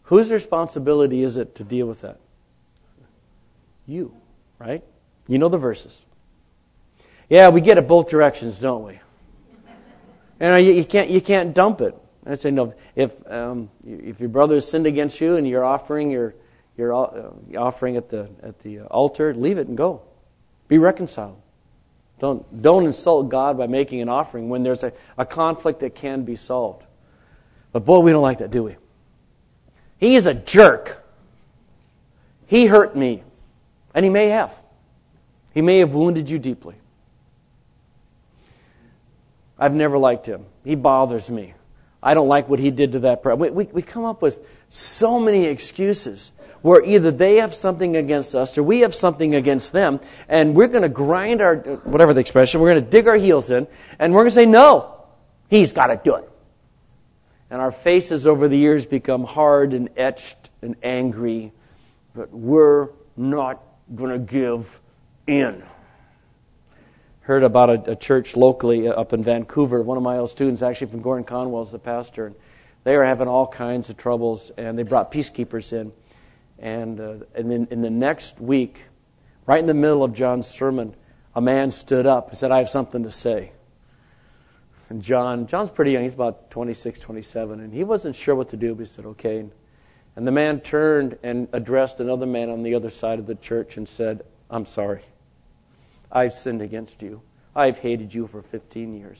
[0.03, 2.19] whose responsibility is it to deal with that?
[3.85, 4.13] You,
[4.57, 4.83] right?
[5.29, 6.03] You know the verses.
[7.29, 8.99] Yeah, we get it both directions, don't we?
[10.39, 11.95] And you, you can't you can't dump it.
[12.25, 12.73] I say no.
[12.95, 16.33] If um, if your brother has sinned against you and you're offering your
[16.77, 20.01] your uh, offering at the at the altar, leave it and go.
[20.67, 21.39] Be reconciled.
[22.19, 26.23] Don't don't insult God by making an offering when there's a, a conflict that can
[26.23, 26.83] be solved.
[27.71, 28.77] But boy, we don't like that, do we?
[29.97, 31.05] He is a jerk.
[32.47, 33.21] He hurt me,
[33.93, 34.51] and he may have.
[35.59, 36.75] He may have wounded you deeply.
[39.57, 40.45] I've never liked him.
[40.63, 41.53] He bothers me.
[42.01, 43.39] I don't like what he did to that person.
[43.39, 48.35] We, we, we come up with so many excuses where either they have something against
[48.35, 52.21] us or we have something against them, and we're going to grind our, whatever the
[52.21, 53.67] expression, we're going to dig our heels in,
[53.99, 54.95] and we're going to say, no,
[55.49, 56.31] he's got to do it.
[57.49, 61.51] And our faces over the years become hard and etched and angry,
[62.15, 63.61] but we're not
[63.93, 64.79] going to give
[65.29, 65.63] in.
[67.21, 69.81] Heard about a, a, church locally up in Vancouver.
[69.83, 72.25] One of my old students, actually from Gordon Conwell, is the pastor.
[72.25, 72.35] And
[72.83, 75.91] they were having all kinds of troubles, and they brought peacekeepers in.
[76.57, 78.79] And, uh, and then in the next week,
[79.45, 80.95] right in the middle of John's sermon,
[81.35, 83.51] a man stood up and said, I have something to say.
[84.89, 88.57] And John, John's pretty young, he's about 26, 27, and he wasn't sure what to
[88.57, 89.45] do, but he said, okay.
[90.15, 93.77] And the man turned and addressed another man on the other side of the church
[93.77, 95.03] and said, I'm sorry.
[96.11, 97.21] I've sinned against you.
[97.55, 99.19] I've hated you for 15 years.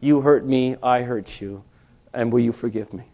[0.00, 1.64] You hurt me, I hurt you,
[2.12, 3.04] and will you forgive me?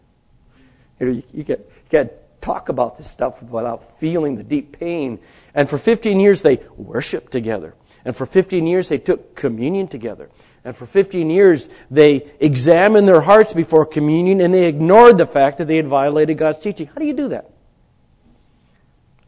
[0.99, 5.19] You, know, you, you you get talk about this stuff without feeling the deep pain.
[5.55, 7.73] And for 15 years, they worshiped together.
[8.05, 10.29] And for 15 years, they took communion together.
[10.65, 15.57] And for 15 years, they examined their hearts before communion and they ignored the fact
[15.57, 16.87] that they had violated God's teaching.
[16.87, 17.49] How do you do that?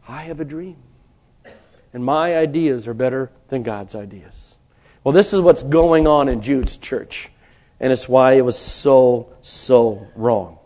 [0.08, 0.76] I have a dream
[1.96, 4.54] and my ideas are better than God's ideas.
[5.02, 7.30] Well, this is what's going on in Jude's church,
[7.80, 10.58] and it's why it was so, so wrong.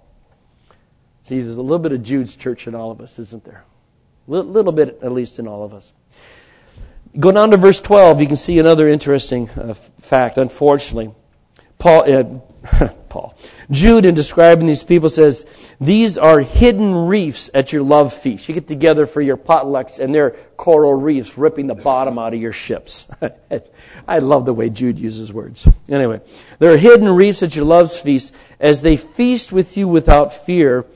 [1.22, 3.62] See, there's a little bit of Jude's church in all of us, isn't there?
[4.26, 5.92] A little bit, at least, in all of us.
[7.16, 11.14] Go down to verse 12, you can see another interesting uh, fact, unfortunately.
[11.78, 13.36] Paul, uh, Paul.
[13.70, 15.44] Jude, in describing these people, says,
[15.80, 18.48] These are hidden reefs at your love feast.
[18.48, 22.40] You get together for your potlucks, and they're coral reefs ripping the bottom out of
[22.40, 23.08] your ships.
[24.08, 25.68] I love the way Jude uses words.
[25.90, 26.22] Anyway,
[26.58, 30.86] there are hidden reefs at your love feast as they feast with you without fear.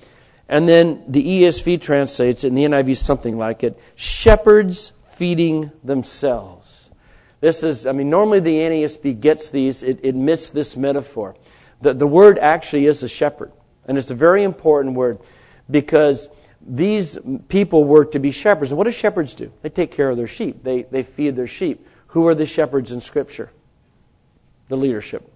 [0.48, 6.90] And then the ESV translates and the NIV something like it shepherds feeding themselves.
[7.40, 11.36] This is, I mean, normally the NASB gets these, it, it missed this metaphor.
[11.80, 13.52] The, the word actually is a shepherd.
[13.86, 15.18] And it's a very important word
[15.70, 16.28] because
[16.66, 17.18] these
[17.48, 18.70] people were to be shepherds.
[18.70, 19.52] And what do shepherds do?
[19.62, 21.86] They take care of their sheep, they, they feed their sheep.
[22.08, 23.50] Who are the shepherds in Scripture?
[24.68, 25.30] The leadership.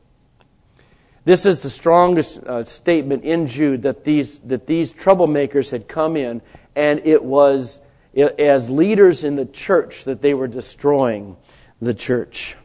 [1.24, 6.16] This is the strongest uh, statement in Jude that these, that these troublemakers had come
[6.16, 6.40] in,
[6.74, 7.80] and it was
[8.16, 11.36] as leaders in the church that they were destroying
[11.82, 12.56] the church.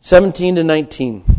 [0.00, 1.37] 17 to 19.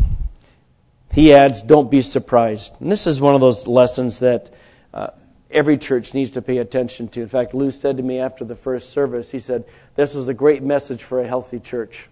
[1.12, 2.72] He adds, Don't be surprised.
[2.80, 4.50] And this is one of those lessons that
[4.94, 5.08] uh,
[5.50, 7.22] every church needs to pay attention to.
[7.22, 9.64] In fact, Lou said to me after the first service, he said,
[9.96, 12.06] This is a great message for a healthy church.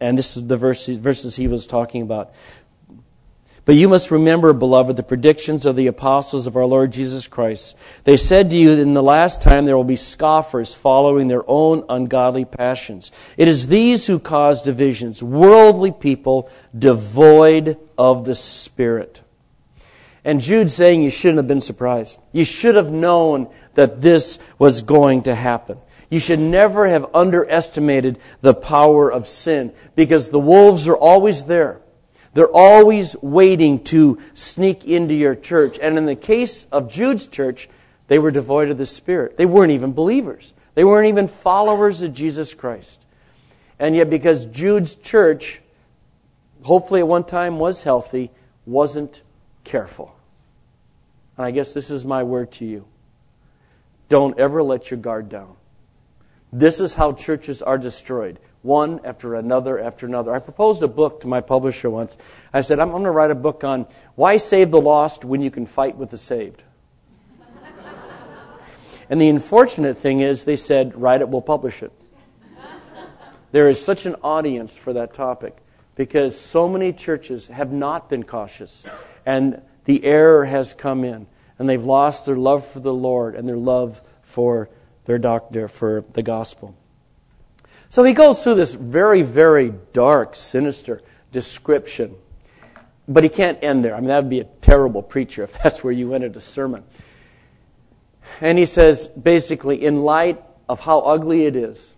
[0.00, 2.32] And this is the verses, verses he was talking about.
[3.64, 7.76] But you must remember, beloved, the predictions of the apostles of our Lord Jesus Christ.
[8.02, 11.48] They said to you that in the last time there will be scoffers following their
[11.48, 13.12] own ungodly passions.
[13.36, 19.22] It is these who cause divisions, worldly people devoid of the Spirit.
[20.24, 22.18] And Jude's saying you shouldn't have been surprised.
[22.32, 25.78] You should have known that this was going to happen.
[26.10, 31.81] You should never have underestimated the power of sin because the wolves are always there.
[32.34, 35.78] They're always waiting to sneak into your church.
[35.80, 37.68] And in the case of Jude's church,
[38.08, 39.36] they were devoid of the Spirit.
[39.36, 40.52] They weren't even believers.
[40.74, 42.98] They weren't even followers of Jesus Christ.
[43.78, 45.60] And yet, because Jude's church,
[46.62, 48.30] hopefully at one time was healthy,
[48.64, 49.20] wasn't
[49.64, 50.14] careful.
[51.36, 52.86] And I guess this is my word to you.
[54.08, 55.56] Don't ever let your guard down.
[56.52, 60.34] This is how churches are destroyed one after another after another.
[60.34, 62.16] I proposed a book to my publisher once.
[62.52, 65.50] I said, I'm going to write a book on why save the lost when you
[65.50, 66.62] can fight with the saved.
[69.10, 71.92] and the unfortunate thing is, they said, write it, we'll publish it.
[73.50, 75.56] There is such an audience for that topic
[75.94, 78.86] because so many churches have not been cautious
[79.26, 81.26] and the error has come in
[81.58, 84.70] and they've lost their love for the Lord and their love for
[85.04, 86.74] their doctor, for the gospel.
[87.92, 92.14] So he goes through this very, very dark, sinister description.
[93.06, 93.94] But he can't end there.
[93.94, 96.84] I mean, that would be a terrible preacher if that's where you ended a sermon.
[98.40, 101.92] And he says, basically, in light of how ugly it is,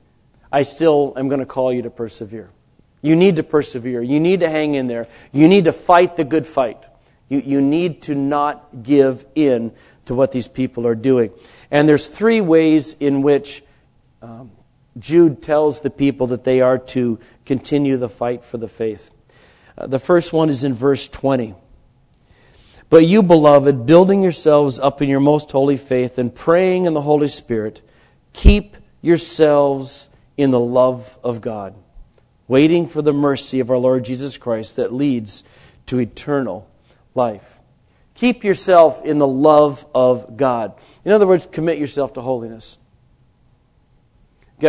[0.51, 2.51] I still am going to call you to persevere.
[3.01, 4.03] You need to persevere.
[4.03, 5.07] You need to hang in there.
[5.31, 6.83] You need to fight the good fight.
[7.29, 9.71] You, you need to not give in
[10.07, 11.31] to what these people are doing.
[11.71, 13.63] And there's three ways in which
[14.23, 14.51] um,
[14.99, 19.11] Jude tells the people that they are to continue the fight for the faith.
[19.77, 21.55] Uh, the first one is in verse 20.
[22.91, 27.01] But you, beloved, building yourselves up in your most holy faith and praying in the
[27.01, 27.81] Holy Spirit,
[28.33, 31.75] keep yourselves in the love of God,
[32.47, 35.43] waiting for the mercy of our Lord Jesus Christ that leads
[35.87, 36.71] to eternal
[37.15, 37.59] life.
[38.15, 40.75] Keep yourself in the love of God.
[41.05, 42.79] In other words, commit yourself to holiness.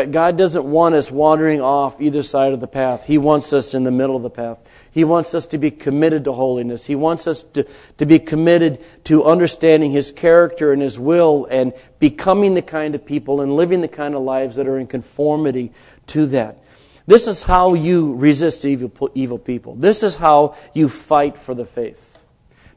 [0.03, 3.05] God doesn't want us wandering off either side of the path.
[3.05, 4.57] He wants us in the middle of the path.
[4.91, 6.85] He wants us to be committed to holiness.
[6.85, 7.67] He wants us to,
[7.97, 13.05] to be committed to understanding His character and His will and becoming the kind of
[13.05, 15.71] people and living the kind of lives that are in conformity
[16.07, 16.63] to that.
[17.07, 19.75] This is how you resist evil, evil people.
[19.75, 22.17] This is how you fight for the faith.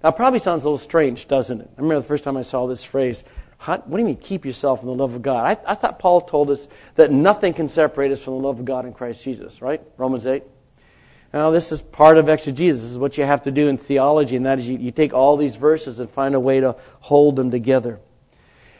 [0.03, 1.71] Now, it probably sounds a little strange, doesn't it?
[1.77, 3.25] I remember the first time I saw this phrase.
[3.59, 5.45] How, what do you mean, keep yourself in the love of God?
[5.45, 8.65] I, I thought Paul told us that nothing can separate us from the love of
[8.65, 9.83] God in Christ Jesus, right?
[9.97, 10.45] Romans 8.
[11.35, 12.81] Now, this is part of exegesis.
[12.81, 15.13] This is what you have to do in theology, and that is you, you take
[15.13, 18.01] all these verses and find a way to hold them together.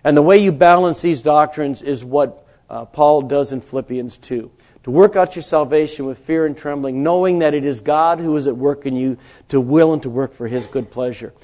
[0.05, 4.51] And the way you balance these doctrines is what uh, Paul does in Philippians 2
[4.85, 8.37] to work out your salvation with fear and trembling, knowing that it is God who
[8.37, 9.19] is at work in you
[9.49, 11.35] to will and to work for his good pleasure.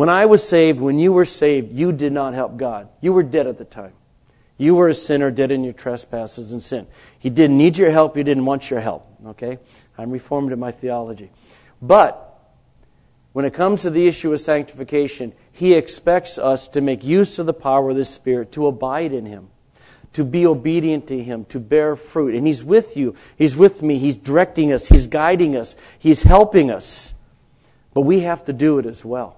[0.00, 2.88] When I was saved, when you were saved, you did not help God.
[3.02, 3.92] You were dead at the time.
[4.56, 6.86] You were a sinner, dead in your trespasses and sin.
[7.18, 8.16] He didn't need your help.
[8.16, 9.06] He didn't want your help.
[9.26, 9.58] Okay?
[9.98, 11.30] I'm reformed in my theology.
[11.82, 12.34] But
[13.34, 17.44] when it comes to the issue of sanctification, He expects us to make use of
[17.44, 19.48] the power of the Spirit, to abide in Him,
[20.14, 22.34] to be obedient to Him, to bear fruit.
[22.34, 23.16] And He's with you.
[23.36, 23.98] He's with me.
[23.98, 24.88] He's directing us.
[24.88, 25.76] He's guiding us.
[25.98, 27.12] He's helping us.
[27.92, 29.36] But we have to do it as well.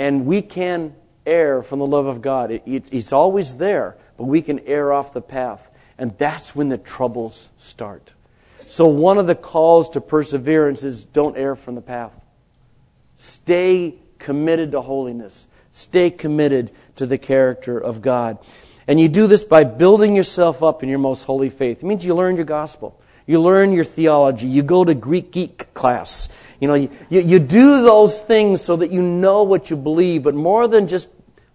[0.00, 0.94] And we can
[1.26, 2.50] err from the love of God.
[2.50, 5.68] It, it, it's always there, but we can err off the path.
[5.98, 8.10] And that's when the troubles start.
[8.66, 12.14] So, one of the calls to perseverance is don't err from the path.
[13.18, 15.46] Stay committed to holiness.
[15.70, 18.38] Stay committed to the character of God.
[18.88, 21.82] And you do this by building yourself up in your most holy faith.
[21.82, 22.98] It means you learn your gospel.
[23.26, 24.46] You learn your theology.
[24.46, 26.30] You go to Greek geek class.
[26.60, 30.34] You know, you, you, do those things so that you know what you believe, but
[30.34, 31.08] more than just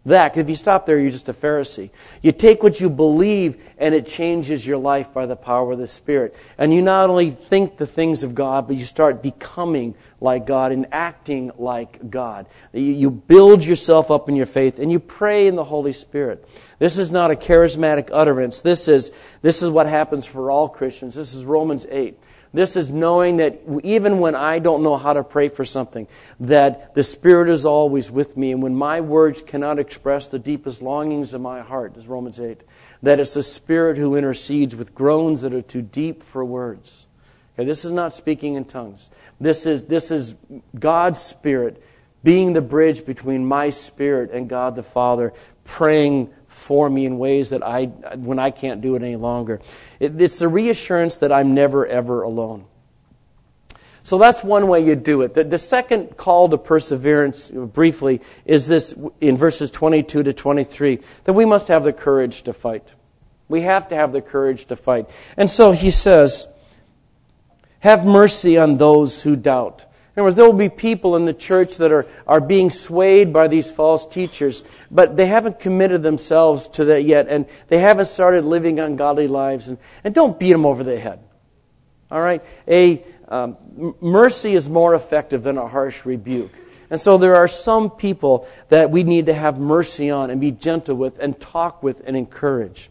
[0.06, 0.38] that.
[0.38, 1.89] If you stop there, you're just a Pharisee.
[2.22, 5.88] You take what you believe and it changes your life by the power of the
[5.88, 6.36] Spirit.
[6.58, 10.72] And you not only think the things of God, but you start becoming like God
[10.72, 12.45] and acting like God.
[12.74, 16.47] You build yourself up in your faith and you pray in the Holy Spirit.
[16.80, 18.60] This is not a charismatic utterance.
[18.62, 19.12] This is,
[19.42, 21.16] this is what happens for all Christians.
[21.16, 22.18] This is Romans 8.
[22.54, 26.08] This is knowing that even when I don't know how to pray for something,
[26.40, 28.54] that the Spirit is always with me.
[28.54, 32.62] And when my words cannot express the deepest longings of my heart, is Romans 8,
[33.04, 37.08] that it's the Spirit who intercedes with groans that are too deep for words.
[37.56, 39.10] Okay, this is not speaking in tongues.
[39.40, 40.34] This is, this is
[40.78, 41.84] God's Spirit
[42.24, 45.32] being the bridge between my spirit and God the Father,
[45.64, 46.34] praying
[46.66, 49.61] for me in ways that I, when I can't do it any longer.
[49.99, 52.66] It, it's the reassurance that I'm never, ever alone.
[54.01, 55.36] So that's one way you do it.
[55.36, 61.34] The, the, second call to perseverance, briefly, is this in verses 22 to 23 that
[61.34, 62.88] we must have the courage to fight.
[63.47, 65.07] We have to have the courage to fight.
[65.38, 66.47] And so he says,
[67.80, 69.86] Have mercy on those who doubt.
[70.16, 73.34] In other words, there will be people in the church that are, are being swayed
[73.34, 78.05] by these false teachers, but they haven't committed themselves to that yet, and they haven't
[78.05, 79.68] started living ungodly lives.
[79.68, 81.20] And, and don't beat them over the head.
[82.09, 82.41] All right?
[82.66, 83.57] A um,
[83.99, 86.53] mercy is more effective than a harsh rebuke.
[86.89, 90.51] And so there are some people that we need to have mercy on and be
[90.51, 92.89] gentle with and talk with and encourage.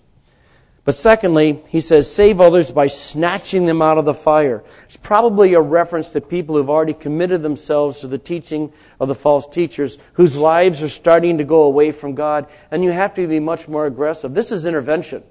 [0.85, 4.63] But secondly, he says, save others by snatching them out of the fire.
[4.87, 8.71] It's probably a reference to people who've already committed themselves to the teaching
[9.01, 12.91] of the false teachers, whose lives are starting to go away from God, and you
[12.91, 14.35] have to be much more aggressive.
[14.35, 15.23] This is intervention.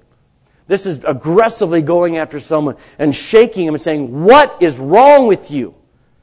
[0.66, 5.50] This is aggressively going after someone and shaking them and saying, What is wrong with
[5.50, 5.74] you?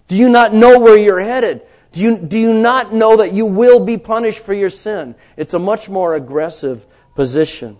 [0.10, 1.62] Do you not know where you're headed?
[1.94, 5.16] Do you, do you not know that you will be punished for your sin?
[5.38, 7.78] It's a much more aggressive position.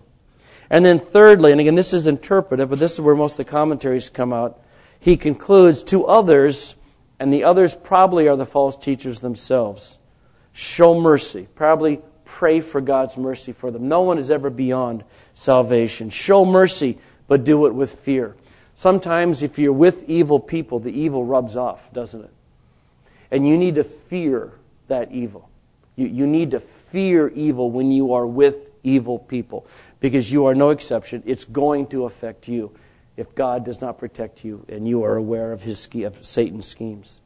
[0.72, 3.50] And then thirdly, and again, this is interpretive, but this is where most of the
[3.52, 4.58] commentaries come out.
[4.98, 6.76] He concludes to others,
[7.20, 9.98] and the others probably are the false teachers themselves.
[10.54, 11.46] Show mercy.
[11.54, 13.86] Probably pray for God's mercy for them.
[13.86, 15.04] No one is ever beyond
[15.34, 16.08] salvation.
[16.08, 16.98] Show mercy,
[17.28, 18.34] but do it with fear.
[18.74, 22.30] Sometimes, if you're with evil people, the evil rubs off, doesn't it?
[23.30, 24.52] And you need to fear
[24.88, 25.50] that evil.
[25.96, 29.66] You, you need to fear evil when you are with evil people
[30.02, 31.22] because you are no exception.
[31.24, 32.74] It's going to affect you
[33.16, 37.20] if God does not protect you and you are aware of, his, of Satan's schemes.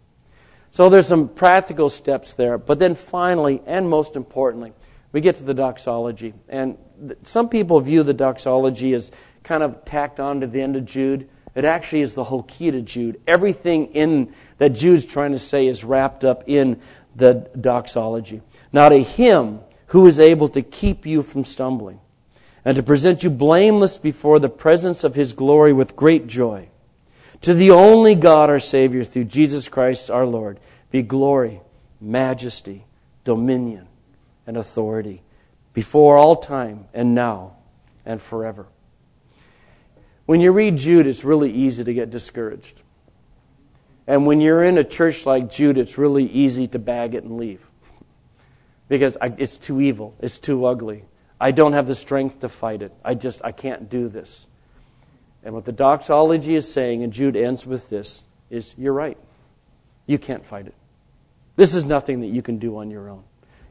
[0.72, 2.58] So there's some practical steps there.
[2.58, 4.74] But then finally, and most importantly,
[5.10, 6.34] we get to the doxology.
[6.50, 6.76] And
[7.22, 9.10] some people view the doxology as
[9.42, 11.30] kind of tacked on to the end of Jude.
[11.54, 13.22] It actually is the whole key to Jude.
[13.26, 16.82] Everything in that Jude's trying to say is wrapped up in
[17.14, 18.42] the doxology.
[18.70, 22.00] Not a hymn who is able to keep you from stumbling
[22.66, 26.68] and to present you blameless before the presence of his glory with great joy.
[27.42, 30.58] To the only God our Savior through Jesus Christ our Lord
[30.90, 31.60] be glory,
[32.00, 32.84] majesty,
[33.24, 33.86] dominion,
[34.48, 35.22] and authority
[35.74, 37.54] before all time and now
[38.04, 38.66] and forever.
[40.24, 42.80] When you read Jude, it's really easy to get discouraged.
[44.08, 47.36] And when you're in a church like Jude, it's really easy to bag it and
[47.36, 47.64] leave.
[48.88, 51.04] Because it's too evil, it's too ugly,
[51.40, 52.92] I don't have the strength to fight it.
[53.04, 54.46] I just, I can't do this.
[55.44, 59.18] And what the doxology is saying, and Jude ends with this, is you're right.
[60.06, 60.74] You can't fight it.
[61.56, 63.24] This is nothing that you can do on your own.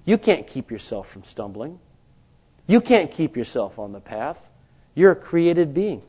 [0.05, 1.79] You can't keep yourself from stumbling.
[2.67, 4.37] You can't keep yourself on the path.
[4.93, 6.01] You're a created being.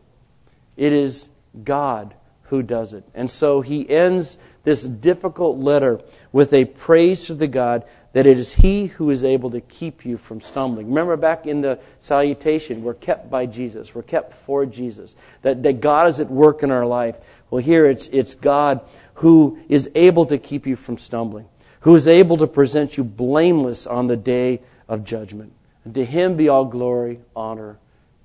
[0.77, 1.29] It is
[1.65, 3.05] God who does it.
[3.15, 6.01] And so he ends this difficult letter
[6.33, 7.85] with a praise to the God
[8.17, 10.89] that it is He who is able to keep you from stumbling.
[10.89, 15.83] Remember back in the salutation, we're kept by Jesus, we're kept for Jesus, that, that
[15.83, 17.17] God is at work in our life.
[17.51, 18.81] Well, here it's, it's God
[19.17, 21.47] who is able to keep you from stumbling,
[21.81, 25.53] who is able to present you blameless on the day of judgment.
[25.85, 27.77] And to Him be all glory, honor,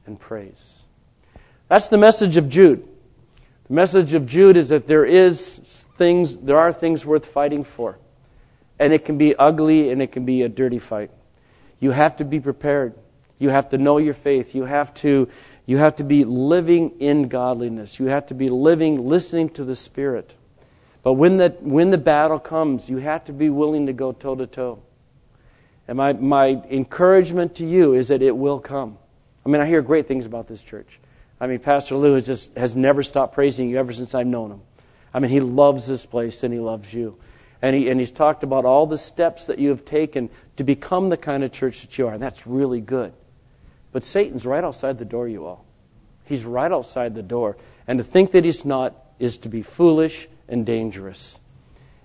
[0.05, 0.79] and praise.
[1.67, 2.87] That's the message of Jude.
[3.67, 5.57] The message of Jude is that there is
[5.97, 7.97] things, there are things worth fighting for
[8.81, 11.11] and it can be ugly and it can be a dirty fight.
[11.79, 12.95] You have to be prepared.
[13.37, 14.55] You have to know your faith.
[14.55, 15.29] You have to,
[15.67, 17.99] you have to be living in godliness.
[17.99, 20.33] You have to be living, listening to the Spirit.
[21.03, 24.35] But when the, when the battle comes, you have to be willing to go toe
[24.35, 24.81] to toe.
[25.87, 28.97] And my, my encouragement to you is that it will come.
[29.45, 30.99] I mean, I hear great things about this church.
[31.39, 34.51] I mean, Pastor Lou has just has never stopped praising you ever since I've known
[34.51, 34.61] him.
[35.13, 37.17] I mean, he loves this place and he loves you.
[37.61, 41.07] And, he, and he's talked about all the steps that you have taken to become
[41.07, 42.13] the kind of church that you are.
[42.13, 43.13] And that's really good.
[43.91, 45.65] But Satan's right outside the door, you all.
[46.25, 47.57] He's right outside the door.
[47.87, 51.37] And to think that he's not is to be foolish and dangerous.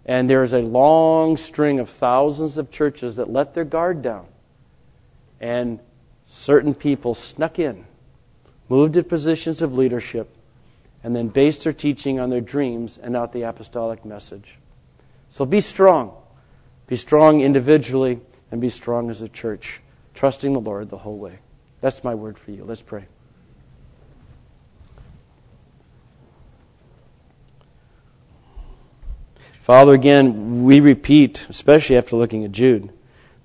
[0.04, 4.26] And there is a long string of thousands of churches that let their guard down.
[5.40, 5.80] And
[6.26, 7.86] certain people snuck in,
[8.68, 10.28] moved to positions of leadership,
[11.02, 14.56] and then based their teaching on their dreams and not the apostolic message.
[15.36, 16.16] So be strong.
[16.86, 18.20] Be strong individually
[18.50, 19.82] and be strong as a church,
[20.14, 21.40] trusting the Lord the whole way.
[21.82, 22.64] That's my word for you.
[22.64, 23.04] Let's pray.
[29.60, 32.90] Father, again, we repeat, especially after looking at Jude,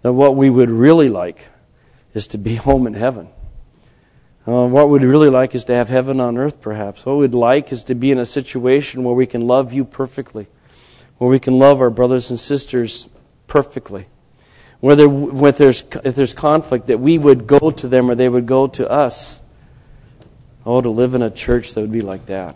[0.01, 1.47] that what we would really like
[2.13, 3.27] is to be home in heaven.
[4.47, 7.05] Uh, what we'd really like is to have heaven on earth, perhaps.
[7.05, 10.47] What we'd like is to be in a situation where we can love you perfectly,
[11.21, 13.07] where we can love our brothers and sisters
[13.45, 14.07] perfectly.
[14.81, 18.47] There, where there's, if there's conflict, that we would go to them or they would
[18.47, 19.39] go to us.
[20.65, 22.55] Oh, to live in a church that would be like that.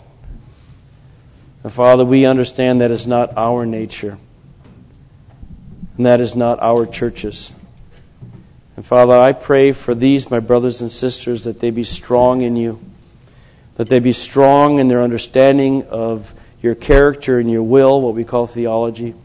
[1.63, 4.17] And Father, we understand that is not our nature,
[5.97, 7.51] and that is not our churches.
[8.77, 12.55] And Father, I pray for these, my brothers and sisters, that they be strong in
[12.55, 12.79] you,
[13.75, 16.33] that they be strong in their understanding of
[16.65, 19.15] your character and your will, what we call theology,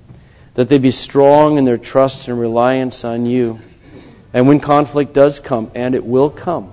[0.55, 3.59] that they be strong in their trust and reliance on you.
[4.33, 6.73] And when conflict does come, and it will come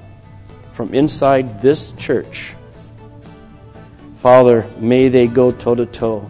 [0.74, 2.54] from inside this church,
[4.22, 6.30] Father, may they go toe to toe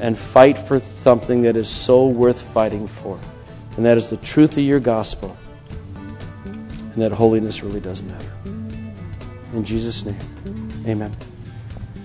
[0.00, 3.18] and fight for something that is so worth fighting for
[3.76, 5.34] and that is the truth of your gospel,
[6.44, 8.32] and that holiness really does matter.
[9.54, 11.16] In Jesus' name, amen.